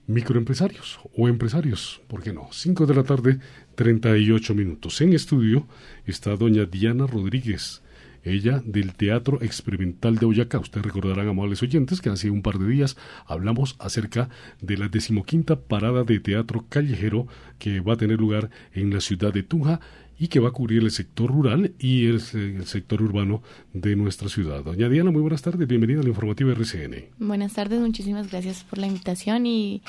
[0.07, 2.49] microempresarios o empresarios, ¿por qué no?
[2.53, 3.39] 5 de la tarde,
[3.75, 5.01] 38 minutos.
[5.01, 5.67] En estudio
[6.05, 7.83] está doña Diana Rodríguez,
[8.27, 10.59] ella del Teatro Experimental de Boyacá.
[10.59, 14.29] Ustedes recordarán, amables oyentes, que hace un par de días hablamos acerca
[14.61, 17.27] de la decimoquinta parada de teatro callejero
[17.59, 19.81] que va a tener lugar en la ciudad de Tunja
[20.19, 24.65] y que va a cubrir el sector rural y el, sector urbano de nuestra ciudad.
[24.65, 27.07] Doña Diana, muy buenas tardes, bienvenida al informativo RCN.
[27.19, 29.83] Buenas tardes, muchísimas gracias por la invitación y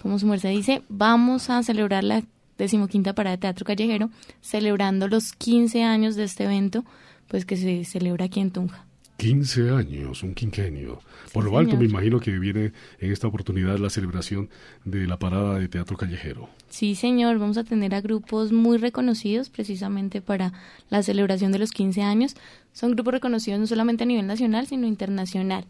[0.00, 2.22] como su merced dice, vamos a celebrar la
[2.56, 6.84] decimoquinta parada de teatro callejero, celebrando los 15 años de este evento
[7.28, 8.86] pues que se celebra aquí en Tunja.
[9.16, 11.00] 15 años, un quinquenio.
[11.32, 14.50] Por lo alto, me imagino que viene en esta oportunidad la celebración
[14.84, 16.48] de la parada de teatro callejero.
[16.68, 20.52] Sí, señor, vamos a tener a grupos muy reconocidos precisamente para
[20.90, 22.34] la celebración de los 15 años.
[22.72, 25.64] Son grupos reconocidos no solamente a nivel nacional, sino internacional.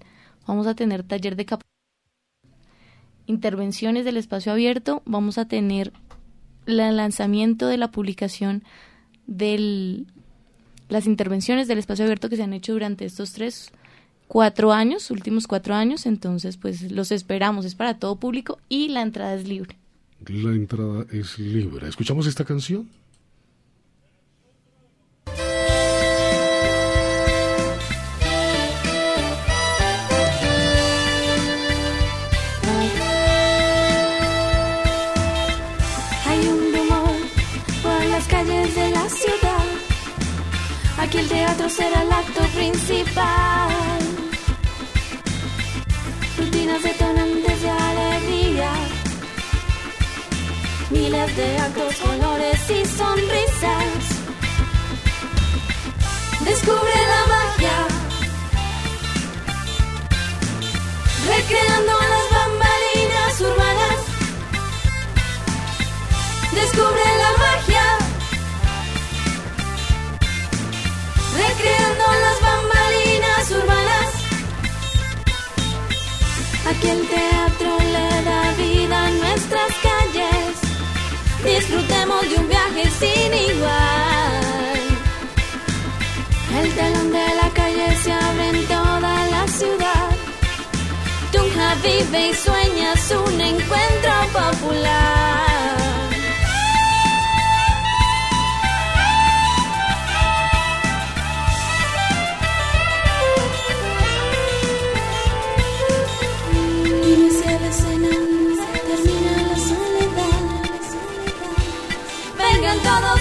[0.46, 1.46] Vamos a tener taller de
[3.26, 5.92] intervenciones del espacio abierto, vamos a tener
[6.66, 8.64] el lanzamiento de la publicación
[9.26, 10.06] del
[10.88, 13.70] las intervenciones del espacio abierto que se han hecho durante estos tres,
[14.28, 19.02] cuatro años, últimos cuatro años, entonces pues los esperamos, es para todo público y la
[19.02, 19.78] entrada es libre.
[20.26, 21.88] La entrada es libre.
[21.88, 22.88] ¿Escuchamos esta canción?
[41.16, 43.70] El teatro será el acto principal.
[46.36, 48.72] Rutinas detonantes de alegría.
[50.90, 54.04] Miles de actos, colores y sonrisas.
[56.40, 57.93] Descubre la magia.
[76.84, 80.52] Aquí el teatro le da vida a nuestras calles.
[81.42, 84.84] Disfrutemos de un viaje sin igual.
[86.60, 90.10] El telón de la calle se abre en toda la ciudad.
[91.32, 92.92] Tunja vive y sueña,
[93.26, 95.43] un encuentro popular.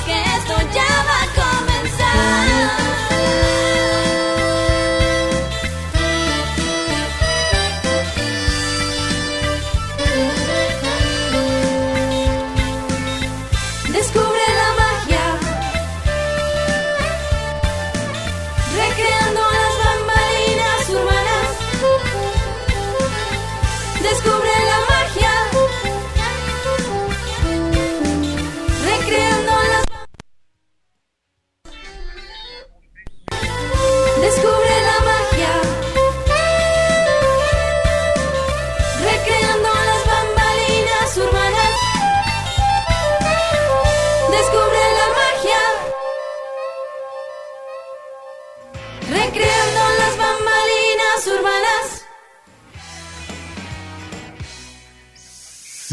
[0.05, 1.12] que esto ya.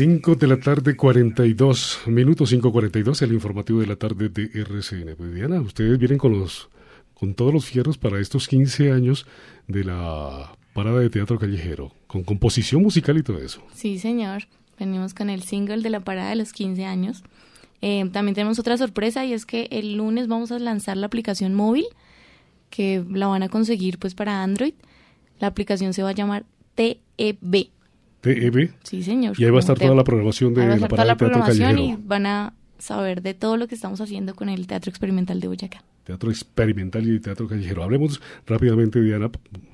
[0.00, 5.14] 5 de la tarde, 42 minutos, 5.42, el informativo de la tarde de RCN.
[5.14, 6.70] Pues Diana, ustedes vienen con los
[7.12, 9.26] con todos los fierros para estos 15 años
[9.68, 13.62] de la parada de teatro callejero, con composición musical y todo eso.
[13.74, 14.44] Sí, señor.
[14.78, 17.22] Venimos con el single de la parada de los 15 años.
[17.82, 21.52] Eh, también tenemos otra sorpresa y es que el lunes vamos a lanzar la aplicación
[21.52, 21.84] móvil
[22.70, 24.72] que la van a conseguir pues para Android.
[25.40, 27.68] La aplicación se va a llamar TEB.
[28.20, 28.70] TEB.
[28.82, 29.34] Sí, señor.
[29.38, 31.06] Y ahí va a estar toda la programación de Ahí va a la toda parada
[31.06, 32.00] la de programación callejero.
[32.00, 35.48] y van a saber de todo lo que estamos haciendo con el Teatro Experimental de
[35.48, 35.82] Boyacá.
[36.04, 37.82] Teatro experimental y teatro callejero.
[37.82, 39.30] Hablemos rápidamente, Diana,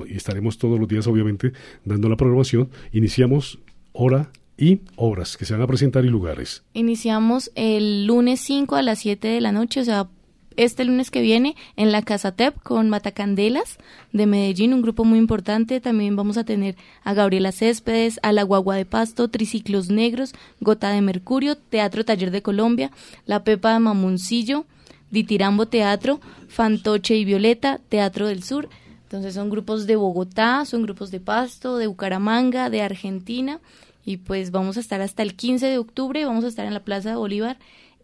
[0.07, 1.53] y estaremos todos los días, obviamente,
[1.85, 2.69] dando la programación.
[2.93, 3.59] Iniciamos
[3.93, 6.65] hora y obras que se van a presentar y lugares.
[6.73, 10.09] Iniciamos el lunes 5 a las 7 de la noche, o sea,
[10.57, 13.79] este lunes que viene en la Casa TEP con Matacandelas
[14.13, 15.81] de Medellín, un grupo muy importante.
[15.81, 20.91] También vamos a tener a Gabriela Céspedes, a La Guagua de Pasto, Triciclos Negros, Gota
[20.91, 22.91] de Mercurio, Teatro Taller de Colombia,
[23.27, 24.67] La Pepa de Mamoncillo,
[25.11, 28.69] Ditirambo Teatro, Fantoche y Violeta, Teatro del Sur.
[29.05, 33.61] Entonces son grupos de Bogotá, son grupos de Pasto, de Bucaramanga, de Argentina.
[34.05, 36.85] Y pues vamos a estar hasta el 15 de octubre, vamos a estar en la
[36.85, 37.59] Plaza de Bolívar,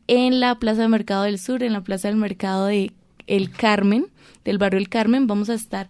[0.09, 2.93] en la Plaza de Mercado del Sur, en la Plaza del Mercado de
[3.27, 4.07] El Carmen,
[4.45, 5.27] del barrio El Carmen.
[5.27, 5.89] Vamos a estar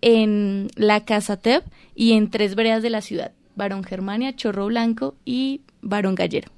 [0.00, 5.14] en la Casa TEP y en tres veredas de la ciudad, Barón Germania, Chorro Blanco
[5.24, 6.50] y Barón Gallero.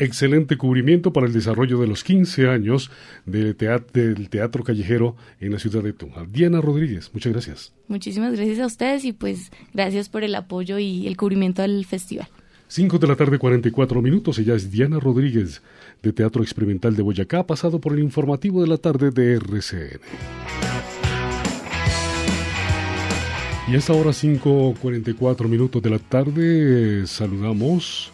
[0.00, 2.88] Excelente cubrimiento para el desarrollo de los 15 años
[3.26, 6.24] de teat- del teatro callejero en la ciudad de Tunja.
[6.30, 7.72] Diana Rodríguez, muchas gracias.
[7.88, 12.28] Muchísimas gracias a ustedes y pues gracias por el apoyo y el cubrimiento del festival.
[12.68, 14.38] 5 de la tarde, 44 minutos.
[14.38, 15.62] Ella es Diana Rodríguez,
[16.02, 20.00] de Teatro Experimental de Boyacá, pasado por el informativo de la tarde de RCN.
[23.68, 28.12] Y a esta hora, 5.44 minutos de la tarde, saludamos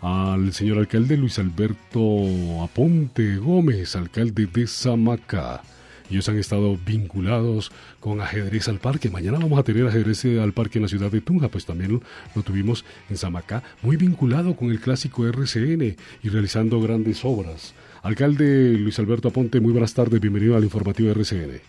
[0.00, 5.62] al señor alcalde Luis Alberto Aponte Gómez, alcalde de Samacá.
[6.10, 9.10] Ellos han estado vinculados con ajedrez al parque.
[9.10, 12.00] Mañana vamos a tener ajedrez al parque en la ciudad de Tunja, pues también
[12.34, 17.74] lo, tuvimos en Samacá, muy vinculado con el clásico RCN y realizando grandes obras.
[18.02, 21.60] Alcalde Luis Alberto Aponte, muy buenas tardes, bienvenido al informativo RCN.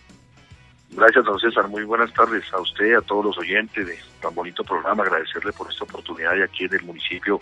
[0.96, 1.68] Gracias, don César.
[1.68, 5.02] Muy buenas tardes a usted, a todos los oyentes de tan bonito programa.
[5.02, 7.40] Agradecerle por esta oportunidad de aquí en el municipio.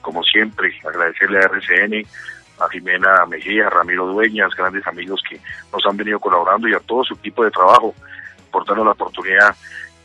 [0.00, 2.06] Como siempre, agradecerle a RCN,
[2.60, 5.40] a Jimena Mejía, a Ramiro Dueñas, grandes amigos que
[5.72, 7.94] nos han venido colaborando y a todo su equipo de trabajo
[8.50, 9.56] por darnos la oportunidad.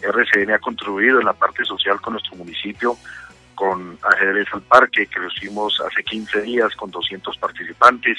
[0.01, 2.95] RCN ha contribuido en la parte social con nuestro municipio,
[3.56, 8.18] con Ajedrez al Parque, que lo hace 15 días con 200 participantes,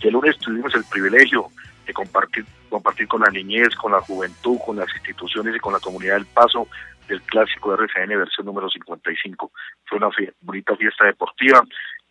[0.00, 1.48] y el lunes tuvimos el privilegio
[1.86, 5.80] de compartir, compartir con la niñez, con la juventud, con las instituciones y con la
[5.80, 6.68] comunidad del Paso
[7.08, 9.52] del clásico RCN versión número 55.
[9.84, 10.08] Fue una
[10.40, 11.62] bonita fiesta deportiva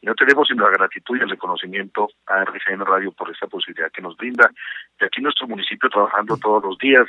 [0.06, 4.04] no tenemos sino la gratitud y el reconocimiento a RCN Radio por esta posibilidad que
[4.04, 4.50] nos brinda.
[5.00, 7.08] De aquí nuestro municipio trabajando todos los días,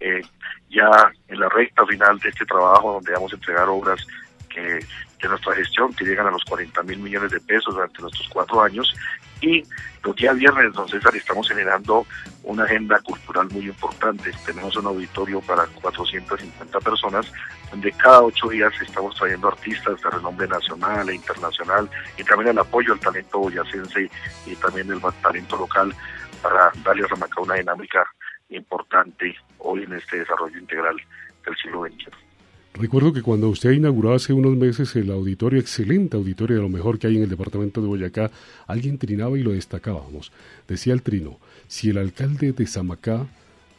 [0.00, 0.22] eh,
[0.70, 0.90] ya
[1.28, 4.06] en la recta final de este trabajo donde vamos a entregar obras
[4.52, 8.28] que de nuestra gestión que llegan a los 40 mil millones de pesos durante nuestros
[8.28, 8.94] cuatro años
[9.40, 9.62] y
[10.04, 12.06] los días viernes, don César, estamos generando
[12.42, 14.32] una agenda cultural muy importante.
[14.44, 17.30] Tenemos un auditorio para 450 personas,
[17.70, 22.58] donde cada ocho días estamos trayendo artistas de renombre nacional e internacional y también el
[22.58, 24.10] apoyo al talento boyacense
[24.46, 25.94] y también el talento local
[26.42, 28.06] para darle a Ramacá una dinámica
[28.48, 30.96] importante hoy en este desarrollo integral
[31.44, 32.29] del siglo XXI.
[32.74, 36.98] Recuerdo que cuando usted inauguró hace unos meses el auditorio, excelente auditorio de lo mejor
[36.98, 38.30] que hay en el departamento de Boyacá,
[38.66, 40.32] alguien trinaba y lo destacábamos.
[40.68, 43.26] Decía el trino, si el alcalde de Samacá,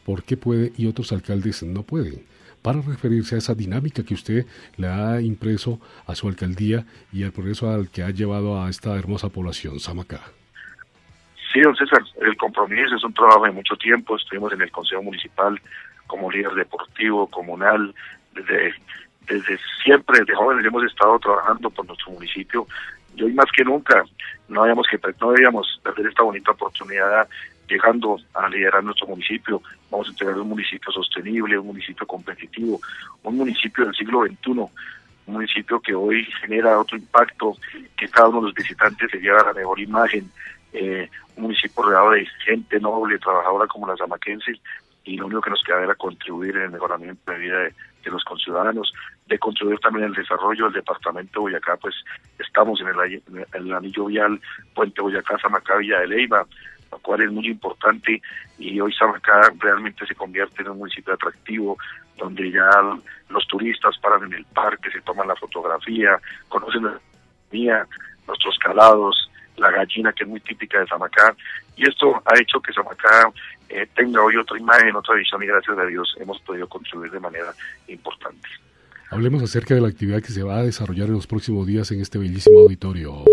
[0.05, 2.25] ¿por qué puede y otros alcaldes no pueden?
[2.61, 4.45] Para referirse a esa dinámica que usted
[4.77, 8.95] le ha impreso a su alcaldía y al progreso al que ha llevado a esta
[8.97, 10.21] hermosa población, Samacá.
[11.51, 14.15] Sí, don César, el compromiso es un trabajo de mucho tiempo.
[14.15, 15.59] Estuvimos en el Consejo Municipal
[16.07, 17.95] como líder deportivo, comunal,
[18.33, 18.73] desde,
[19.27, 22.67] desde siempre, desde jóvenes hemos estado trabajando por nuestro municipio
[23.15, 24.03] y hoy más que nunca
[24.47, 27.27] no habíamos que no debíamos perder esta bonita oportunidad
[27.67, 29.61] llegando a liderar nuestro municipio.
[29.89, 32.81] Vamos a tener un municipio sostenible, un municipio competitivo,
[33.23, 34.69] un municipio del siglo XXI, un
[35.27, 37.55] municipio que hoy genera otro impacto,
[37.95, 40.29] que cada uno de los visitantes se lleva la mejor imagen,
[40.73, 44.53] eh, un municipio rodeado de gente noble, trabajadora como la zamaquense,
[45.03, 47.73] y lo único que nos queda era contribuir en el mejoramiento de vida de,
[48.05, 48.91] los conciudadanos,
[49.27, 51.95] de contribuir también el desarrollo del departamento de Boyacá, pues
[52.39, 54.41] estamos en el, en el anillo vial
[54.73, 56.45] Puente Boyacá, Samacá, Villa de Leyva,
[56.91, 58.21] lo cual es muy importante
[58.57, 61.77] y hoy Samacá realmente se convierte en un municipio atractivo
[62.17, 62.69] donde ya
[63.29, 66.99] los turistas paran en el parque, se toman la fotografía, conocen la
[67.47, 67.87] economía,
[68.27, 71.35] nuestros calados, la gallina que es muy típica de Samacá
[71.75, 73.31] y esto ha hecho que Samacá
[73.73, 77.19] eh, tenga hoy otra imagen, otra visión y gracias a Dios hemos podido contribuir de
[77.19, 77.53] manera
[77.87, 78.47] importante.
[79.09, 82.01] Hablemos acerca de la actividad que se va a desarrollar en los próximos días en
[82.01, 83.23] este bellísimo auditorio.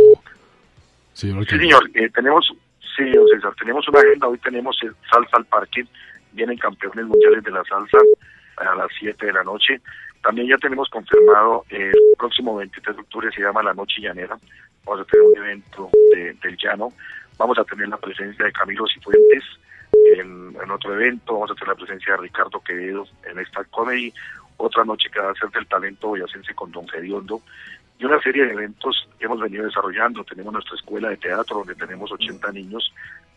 [1.13, 2.53] Señor sí, señor, eh, tenemos,
[2.97, 5.85] sí, César, tenemos una agenda, hoy tenemos el Salsa al Parque,
[6.33, 7.99] vienen campeones mundiales de la salsa
[8.59, 9.81] a las 7 de la noche.
[10.23, 14.37] También ya tenemos confirmado el próximo 23 de octubre, se llama La Noche Llanera,
[14.85, 16.93] vamos a tener un evento del llano,
[17.37, 19.45] vamos a tener la presencia de Camilo Cifuentes
[20.17, 24.13] en, en, otro evento, vamos a tener la presencia de Ricardo Quevedo en esta comedy,
[24.57, 27.43] otra noche que va a ser del talento boyacense con Don Fediondo,
[27.99, 30.25] y una serie de eventos que hemos venido desarrollando.
[30.25, 32.93] Tenemos nuestra escuela de teatro donde tenemos 80 niños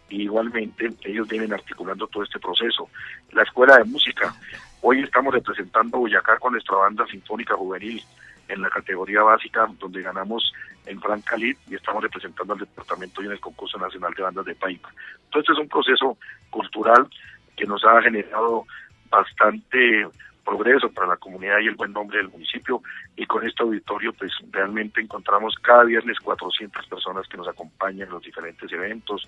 [0.09, 2.89] y igualmente ellos vienen articulando todo este proceso.
[3.31, 4.33] La escuela de música.
[4.81, 8.03] Hoy estamos representando Boyacá con nuestra banda sinfónica juvenil
[8.51, 10.53] en la categoría básica, donde ganamos
[10.85, 14.45] en Fran Cali y estamos representando al departamento y en el concurso nacional de bandas
[14.45, 14.89] de Paipa.
[15.25, 16.17] Entonces es un proceso
[16.49, 17.07] cultural
[17.55, 18.65] que nos ha generado
[19.09, 20.07] bastante
[20.43, 22.81] progreso para la comunidad y el buen nombre del municipio
[23.15, 28.13] y con este auditorio pues realmente encontramos cada viernes 400 personas que nos acompañan en
[28.13, 29.27] los diferentes eventos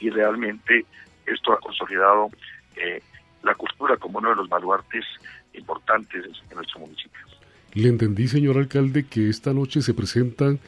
[0.00, 0.84] y realmente
[1.26, 2.30] esto ha consolidado
[2.76, 3.02] eh,
[3.42, 5.04] la cultura como uno de los baluartes
[5.52, 7.37] importantes en nuestro municipio.
[7.74, 10.58] Le entendí, señor alcalde, que esta noche se presentan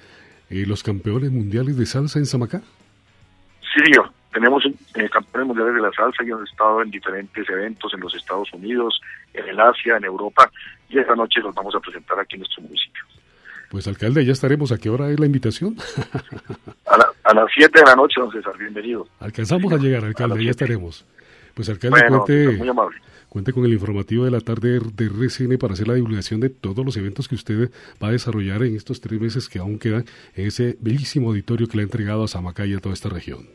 [0.50, 2.60] eh, los campeones mundiales de salsa en Samacá.
[3.60, 4.10] Sí, señor.
[4.32, 8.14] Tenemos eh, campeones mundiales de la salsa y han estado en diferentes eventos en los
[8.14, 9.00] Estados Unidos,
[9.34, 10.50] en el Asia, en Europa,
[10.88, 13.02] y esta noche los vamos a presentar aquí en nuestro municipio.
[13.70, 14.72] Pues alcalde, ya estaremos.
[14.72, 15.76] ¿A qué hora es la invitación?
[16.86, 19.06] a, las 7 de la noche, don César, bienvenido.
[19.20, 21.04] Alcanzamos a llegar, alcalde, ya estaremos.
[21.60, 22.96] Pues alcalde, cuente, muy amable.
[23.28, 26.82] cuente con el informativo de la tarde de RCN para hacer la divulgación de todos
[26.86, 27.70] los eventos que usted
[28.02, 30.06] va a desarrollar en estos tres meses que aún quedan
[30.36, 33.46] en ese bellísimo auditorio que le ha entregado a Samacá y a toda esta región.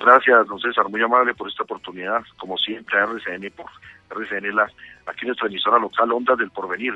[0.00, 2.20] Gracias, don César, muy amable por esta oportunidad.
[2.36, 3.66] Como siempre, RCN, por
[4.10, 4.68] RCN, la,
[5.06, 6.94] aquí nuestra emisora local, Ondas del Porvenir,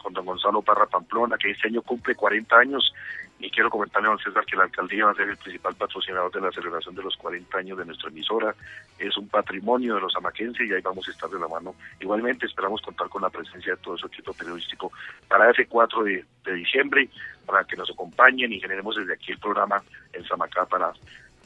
[0.00, 2.94] con don Gonzalo Parra Pamplona, que este año cumple 40 años.
[3.40, 6.30] Y quiero comentarle a don César que la alcaldía va a ser el principal patrocinador
[6.30, 8.54] de la celebración de los 40 años de nuestra emisora.
[8.98, 11.74] Es un patrimonio de los amaquenses y ahí vamos a estar de la mano.
[12.00, 14.92] Igualmente esperamos contar con la presencia de todo su equipo periodístico
[15.26, 17.08] para ese 4 de, de diciembre,
[17.46, 19.82] para que nos acompañen y generemos desde aquí el programa
[20.12, 20.92] en Samacá para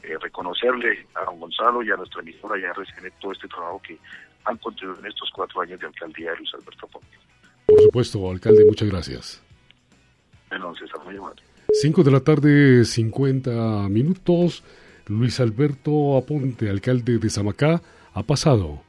[0.03, 3.81] eh, reconocerle a don Gonzalo y a nuestra emisora y a RCN todo este trabajo
[3.81, 3.97] que
[4.43, 7.17] han contribuido en estos cuatro años de alcaldía de Luis Alberto Ponte.
[7.65, 9.43] Por supuesto, alcalde, muchas gracias.
[10.49, 11.41] Bueno, César, muy amable.
[11.81, 14.63] 5 de la tarde, 50 minutos.
[15.07, 17.81] Luis Alberto Aponte, alcalde de Zamacá,
[18.13, 18.79] ha pasado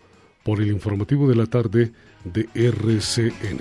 [0.45, 1.91] por el informativo de la tarde
[2.23, 3.59] de RCN.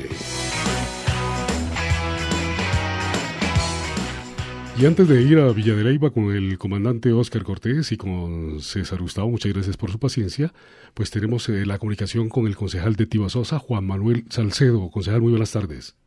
[4.80, 8.60] Y antes de ir a Villa de Leyva con el comandante Óscar Cortés y con
[8.60, 10.52] César Gustavo, muchas gracias por su paciencia,
[10.94, 14.92] pues tenemos eh, la comunicación con el concejal de Tibasosa, Juan Manuel Salcedo.
[14.92, 15.98] Concejal, muy buenas tardes.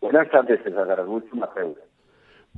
[0.00, 1.87] Buenas tardes, César Araújo Mateo.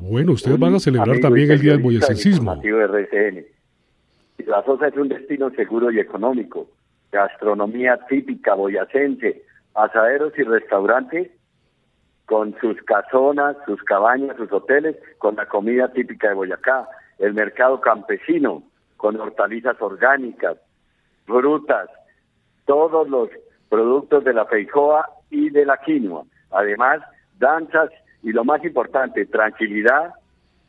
[0.01, 2.61] Bueno, ustedes van a celebrar también el Día del Boyacencismo.
[2.62, 3.44] RCN.
[4.36, 6.68] Tibasosa es un destino seguro y económico,
[7.12, 9.42] gastronomía típica boyacense,
[9.74, 11.30] asaderos y restaurantes
[12.24, 16.88] con sus casonas, sus cabañas, sus hoteles, con la comida típica de Boyacá,
[17.18, 18.62] el mercado campesino,
[18.96, 20.57] con hortalizas orgánicas,
[21.26, 21.90] frutas,
[22.64, 23.28] todos los
[23.68, 26.24] productos de la feijoa y de la quinoa.
[26.53, 27.01] Además,
[27.38, 27.90] danzas
[28.22, 30.14] y lo más importante, tranquilidad,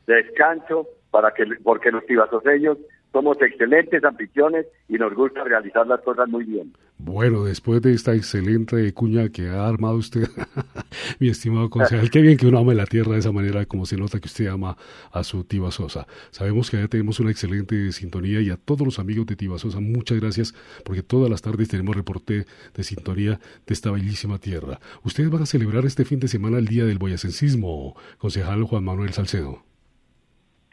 [0.07, 2.77] descanso, para que, porque los tibasoseños
[3.11, 6.73] somos excelentes ambiciones y nos gusta realizar las cosas muy bien.
[7.03, 10.29] Bueno, después de esta excelente cuña que ha armado usted,
[11.19, 13.97] mi estimado concejal, qué bien que uno ame la tierra de esa manera, como se
[13.97, 14.77] nota que usted ama
[15.11, 16.05] a su Tiba Sosa.
[16.29, 19.79] Sabemos que ya tenemos una excelente sintonía y a todos los amigos de Tiba Sosa,
[19.79, 20.53] muchas gracias,
[20.85, 22.45] porque todas las tardes tenemos reporte
[22.75, 24.79] de sintonía de esta bellísima tierra.
[25.03, 29.11] Ustedes van a celebrar este fin de semana el Día del Boyacencismo, concejal Juan Manuel
[29.13, 29.70] Salcedo.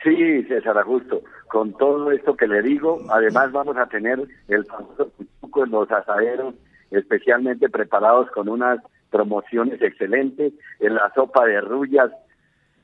[0.02, 5.10] Sí, César Augusto, con todo esto que le digo, además vamos a tener el famoso
[5.10, 6.54] cuchuco en los asaderos,
[6.92, 8.78] especialmente preparados con unas
[9.10, 12.12] promociones excelentes, en la sopa de rullas,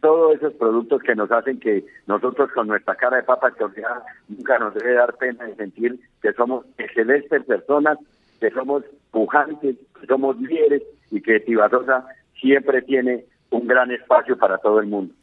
[0.00, 4.58] todos esos productos que nos hacen que nosotros con nuestra cara de papa choreada nunca
[4.58, 7.98] nos debe dar pena de sentir que somos excelentes personas,
[8.40, 12.06] que somos pujantes, que somos líderes y que Tibasosa
[12.40, 15.14] siempre tiene un gran espacio para todo el mundo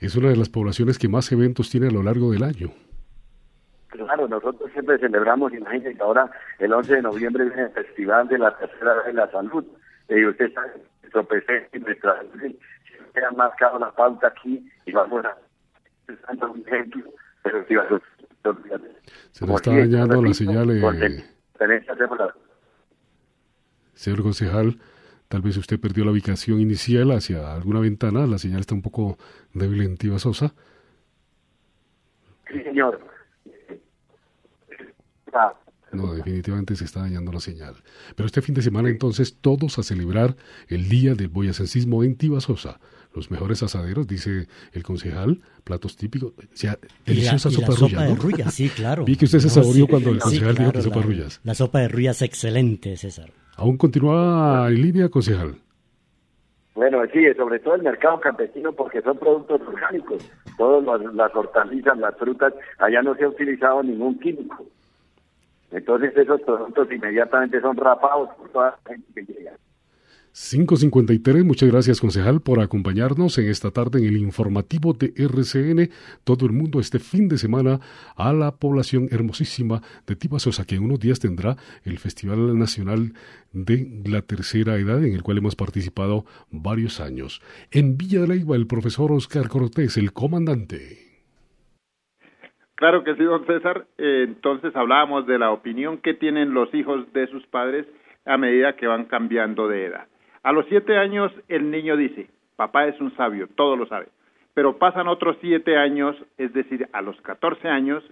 [0.00, 2.70] es una de las poblaciones que más eventos tiene a lo largo del año.
[3.88, 8.38] Claro, nosotros siempre celebramos, imagínense que ahora el 11 de noviembre viene el Festival de
[8.38, 9.64] la Tercera de la Salud.
[10.08, 10.72] Y usted sabe,
[11.24, 15.36] presente y nuestra siempre han marcado la pauta aquí y vamos a
[16.46, 17.04] un ejemplo,
[17.42, 17.64] pero
[19.32, 20.70] Se le está dañando la señal.
[20.70, 21.24] Eh,
[23.94, 24.78] señor concejal,
[25.28, 29.18] Tal vez usted perdió la ubicación inicial hacia alguna ventana, la señal está un poco
[29.52, 30.54] débil en Tiva Sosa.
[32.50, 32.98] Sí, señor.
[35.92, 37.74] No, definitivamente se está dañando la señal.
[38.14, 40.36] Pero este fin de semana entonces todos a celebrar
[40.68, 42.80] el Día del Boyacencismo en Tiva Sosa.
[43.14, 46.32] Los mejores asaderos, dice el concejal, platos típicos.
[46.36, 48.54] O sea, deliciosa sopa, de rullas.
[48.54, 49.04] Sí, claro.
[49.06, 51.40] Vi que usted se saboreó cuando el concejal dijo que sopa de rullas.
[51.42, 53.32] La sopa de rullas excelente, César.
[53.58, 55.56] ¿Aún continúa en línea, concejal?
[56.76, 60.30] Bueno, sí, sobre todo el mercado campesino porque son productos orgánicos.
[60.56, 64.64] Todas las, hortalizas, las frutas, allá no se ha utilizado ningún químico.
[65.72, 69.52] Entonces esos productos inmediatamente son rapados por toda la gente que llega.
[70.32, 75.90] 553, muchas gracias concejal por acompañarnos en esta tarde en el informativo de RCN,
[76.24, 77.80] todo el mundo este fin de semana
[78.16, 83.12] a la población hermosísima de Tibasosa, que en unos días tendrá el Festival Nacional
[83.52, 87.40] de la Tercera Edad, en el cual hemos participado varios años.
[87.70, 91.08] En Villa de Leyva, el profesor Oscar Cortés, el comandante.
[92.78, 93.86] Claro que sí, don César.
[93.98, 97.86] Eh, entonces hablábamos de la opinión que tienen los hijos de sus padres
[98.24, 100.06] a medida que van cambiando de edad.
[100.48, 102.26] A los siete años el niño dice,
[102.56, 104.06] papá es un sabio, todo lo sabe.
[104.54, 108.02] Pero pasan otros siete años, es decir, a los catorce años,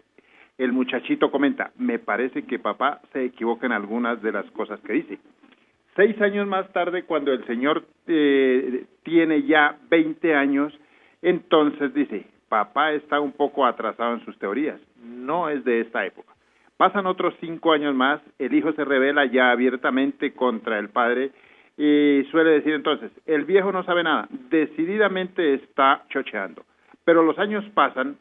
[0.58, 4.92] el muchachito comenta, me parece que papá se equivoca en algunas de las cosas que
[4.92, 5.18] dice.
[5.94, 10.78] Seis años más tarde, cuando el señor eh, tiene ya veinte años,
[11.22, 16.34] entonces dice, papá está un poco atrasado en sus teorías, no es de esta época.
[16.76, 21.32] Pasan otros cinco años más, el hijo se revela ya abiertamente contra el padre
[21.76, 26.64] y suele decir entonces, el viejo no sabe nada, decididamente está chocheando.
[27.04, 28.16] Pero los años pasan,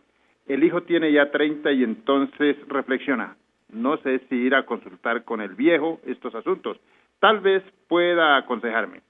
[0.48, 3.36] el hijo tiene ya 30 y entonces reflexiona,
[3.72, 6.78] no sé si ir a consultar con el viejo estos asuntos,
[7.20, 9.02] tal vez pueda aconsejarme.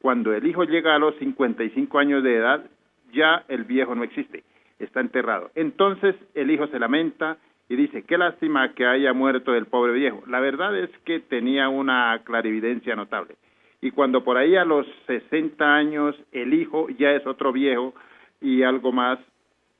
[0.00, 2.64] Cuando el hijo llega a los 55 años de edad,
[3.12, 4.44] ya el viejo no existe,
[4.78, 5.50] está enterrado.
[5.56, 7.36] Entonces el hijo se lamenta
[7.68, 10.22] y dice, qué lástima que haya muerto el pobre viejo.
[10.28, 13.34] La verdad es que tenía una clarividencia notable
[13.80, 17.94] y cuando por ahí a los 60 años el hijo ya es otro viejo
[18.40, 19.18] y algo más,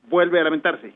[0.09, 0.93] vuelve a lamentarse.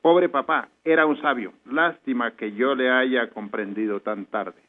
[0.00, 1.52] Pobre papá, era un sabio.
[1.70, 4.60] Lástima que yo le haya comprendido tan tarde.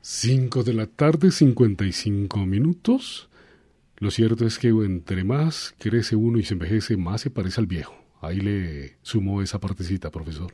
[0.00, 3.30] 5 de la tarde, 55 minutos.
[3.98, 7.66] Lo cierto es que entre más crece uno y se envejece, más se parece al
[7.66, 7.94] viejo.
[8.20, 10.52] Ahí le sumo esa partecita, profesor.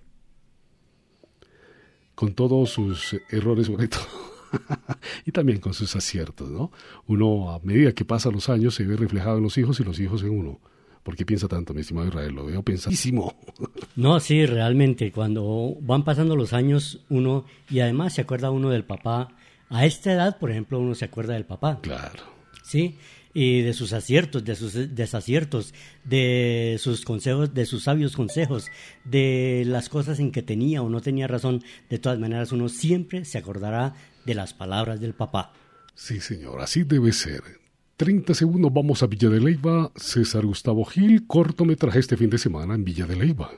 [2.15, 3.99] Con todos sus errores, bonito.
[5.27, 6.71] y también con sus aciertos, ¿no?
[7.07, 9.99] Uno, a medida que pasan los años, se ve reflejado en los hijos y los
[10.01, 10.61] hijos en uno.
[11.03, 12.35] ¿Por qué piensa tanto, mi estimado Israel?
[12.35, 13.35] Lo veo pensadísimo.
[13.97, 18.85] no, sí, realmente, cuando van pasando los años, uno, y además se acuerda uno del
[18.85, 19.29] papá.
[19.71, 21.81] A esta edad, por ejemplo, uno se acuerda del papá.
[21.81, 22.25] Claro.
[22.63, 22.99] Sí,
[23.33, 25.73] y de sus aciertos, de sus desaciertos,
[26.05, 28.67] de sus consejos, de sus sabios consejos,
[29.05, 31.63] de las cosas en que tenía o no tenía razón.
[31.89, 33.95] De todas maneras, uno siempre se acordará
[34.31, 35.51] de las palabras del papá.
[35.95, 37.43] Sí, señor, así debe ser.
[37.97, 39.91] 30 segundos, vamos a Villa de Leyva.
[39.97, 43.49] César Gustavo Gil, cortometraje este fin de semana en Villa de Leyva.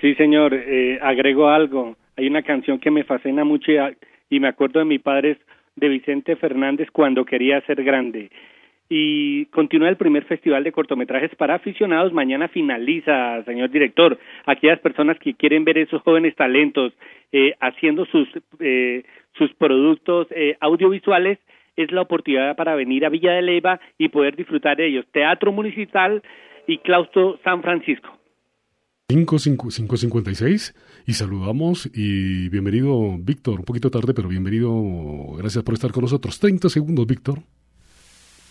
[0.00, 1.96] Sí, señor, eh, agrego algo.
[2.16, 3.78] Hay una canción que me fascina mucho y,
[4.28, 5.38] y me acuerdo de mi padre,
[5.76, 8.30] de Vicente Fernández, cuando quería ser grande.
[8.88, 12.12] y continúa el primer festival de cortometrajes para aficionados.
[12.12, 14.16] Mañana finaliza, señor director.
[14.44, 16.92] Aquellas personas que quieren ver esos jóvenes talentos
[17.32, 18.28] eh, haciendo sus,
[18.60, 19.02] eh,
[19.38, 21.38] sus productos eh, audiovisuales,
[21.76, 25.04] es la oportunidad para venir a Villa de Leyva y poder disfrutar de ellos.
[25.12, 26.22] Teatro Municipal
[26.66, 28.08] y Claustro San Francisco.
[29.08, 30.74] 5.56
[31.06, 34.72] y saludamos y bienvenido Víctor, un poquito tarde, pero bienvenido,
[35.38, 36.40] gracias por estar con nosotros.
[36.40, 37.38] 30 segundos, Víctor.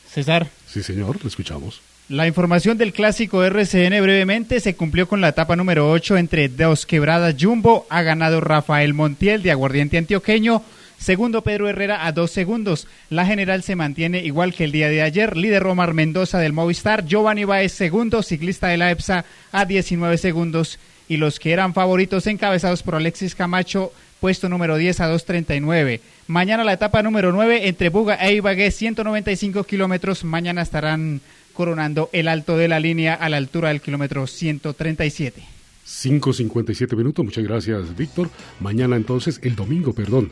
[0.05, 0.45] César.
[0.65, 1.94] Sí, señor, lo escuchamos.
[2.07, 6.85] La información del clásico RCN brevemente se cumplió con la etapa número 8 entre Dos
[6.85, 7.87] Quebradas Jumbo.
[7.89, 10.61] Ha ganado Rafael Montiel de Aguardiente Antioqueño.
[10.99, 12.87] Segundo Pedro Herrera a dos segundos.
[13.09, 15.35] La general se mantiene igual que el día de ayer.
[15.35, 17.07] Líder Romar Mendoza del Movistar.
[17.07, 18.21] Giovanni Baez segundo.
[18.21, 20.77] Ciclista de la EPSA a 19 segundos.
[21.07, 25.99] Y los que eran favoritos encabezados por Alexis Camacho puesto número 10 a 2.39.
[26.27, 30.23] Mañana la etapa número 9 entre Buga e Ibagué, 195 kilómetros.
[30.23, 31.21] Mañana estarán
[31.55, 35.41] coronando el alto de la línea a la altura del kilómetro 137.
[35.87, 38.29] 5.57 minutos, muchas gracias Víctor.
[38.59, 40.31] Mañana entonces, el domingo, perdón,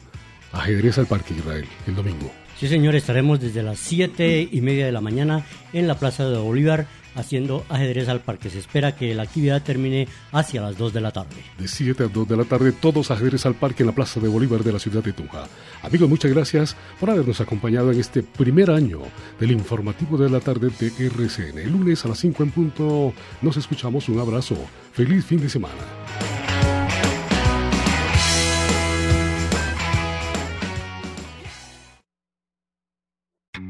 [0.51, 2.31] ajedrez al Parque Israel, el domingo.
[2.59, 6.37] Sí señor, estaremos desde las 7 y media de la mañana en la Plaza de
[6.37, 8.49] Bolívar haciendo ajedrez al parque.
[8.49, 11.35] Se espera que la actividad termine hacia las 2 de la tarde.
[11.57, 14.27] De 7 a 2 de la tarde, todos ajedrez al parque en la Plaza de
[14.27, 15.47] Bolívar de la ciudad de Tunja.
[15.81, 18.99] Amigos, muchas gracias por habernos acompañado en este primer año
[19.39, 21.59] del informativo de la tarde de RCN.
[21.59, 24.09] El lunes a las 5 en punto nos escuchamos.
[24.09, 24.55] Un abrazo.
[24.93, 26.32] Feliz fin de semana.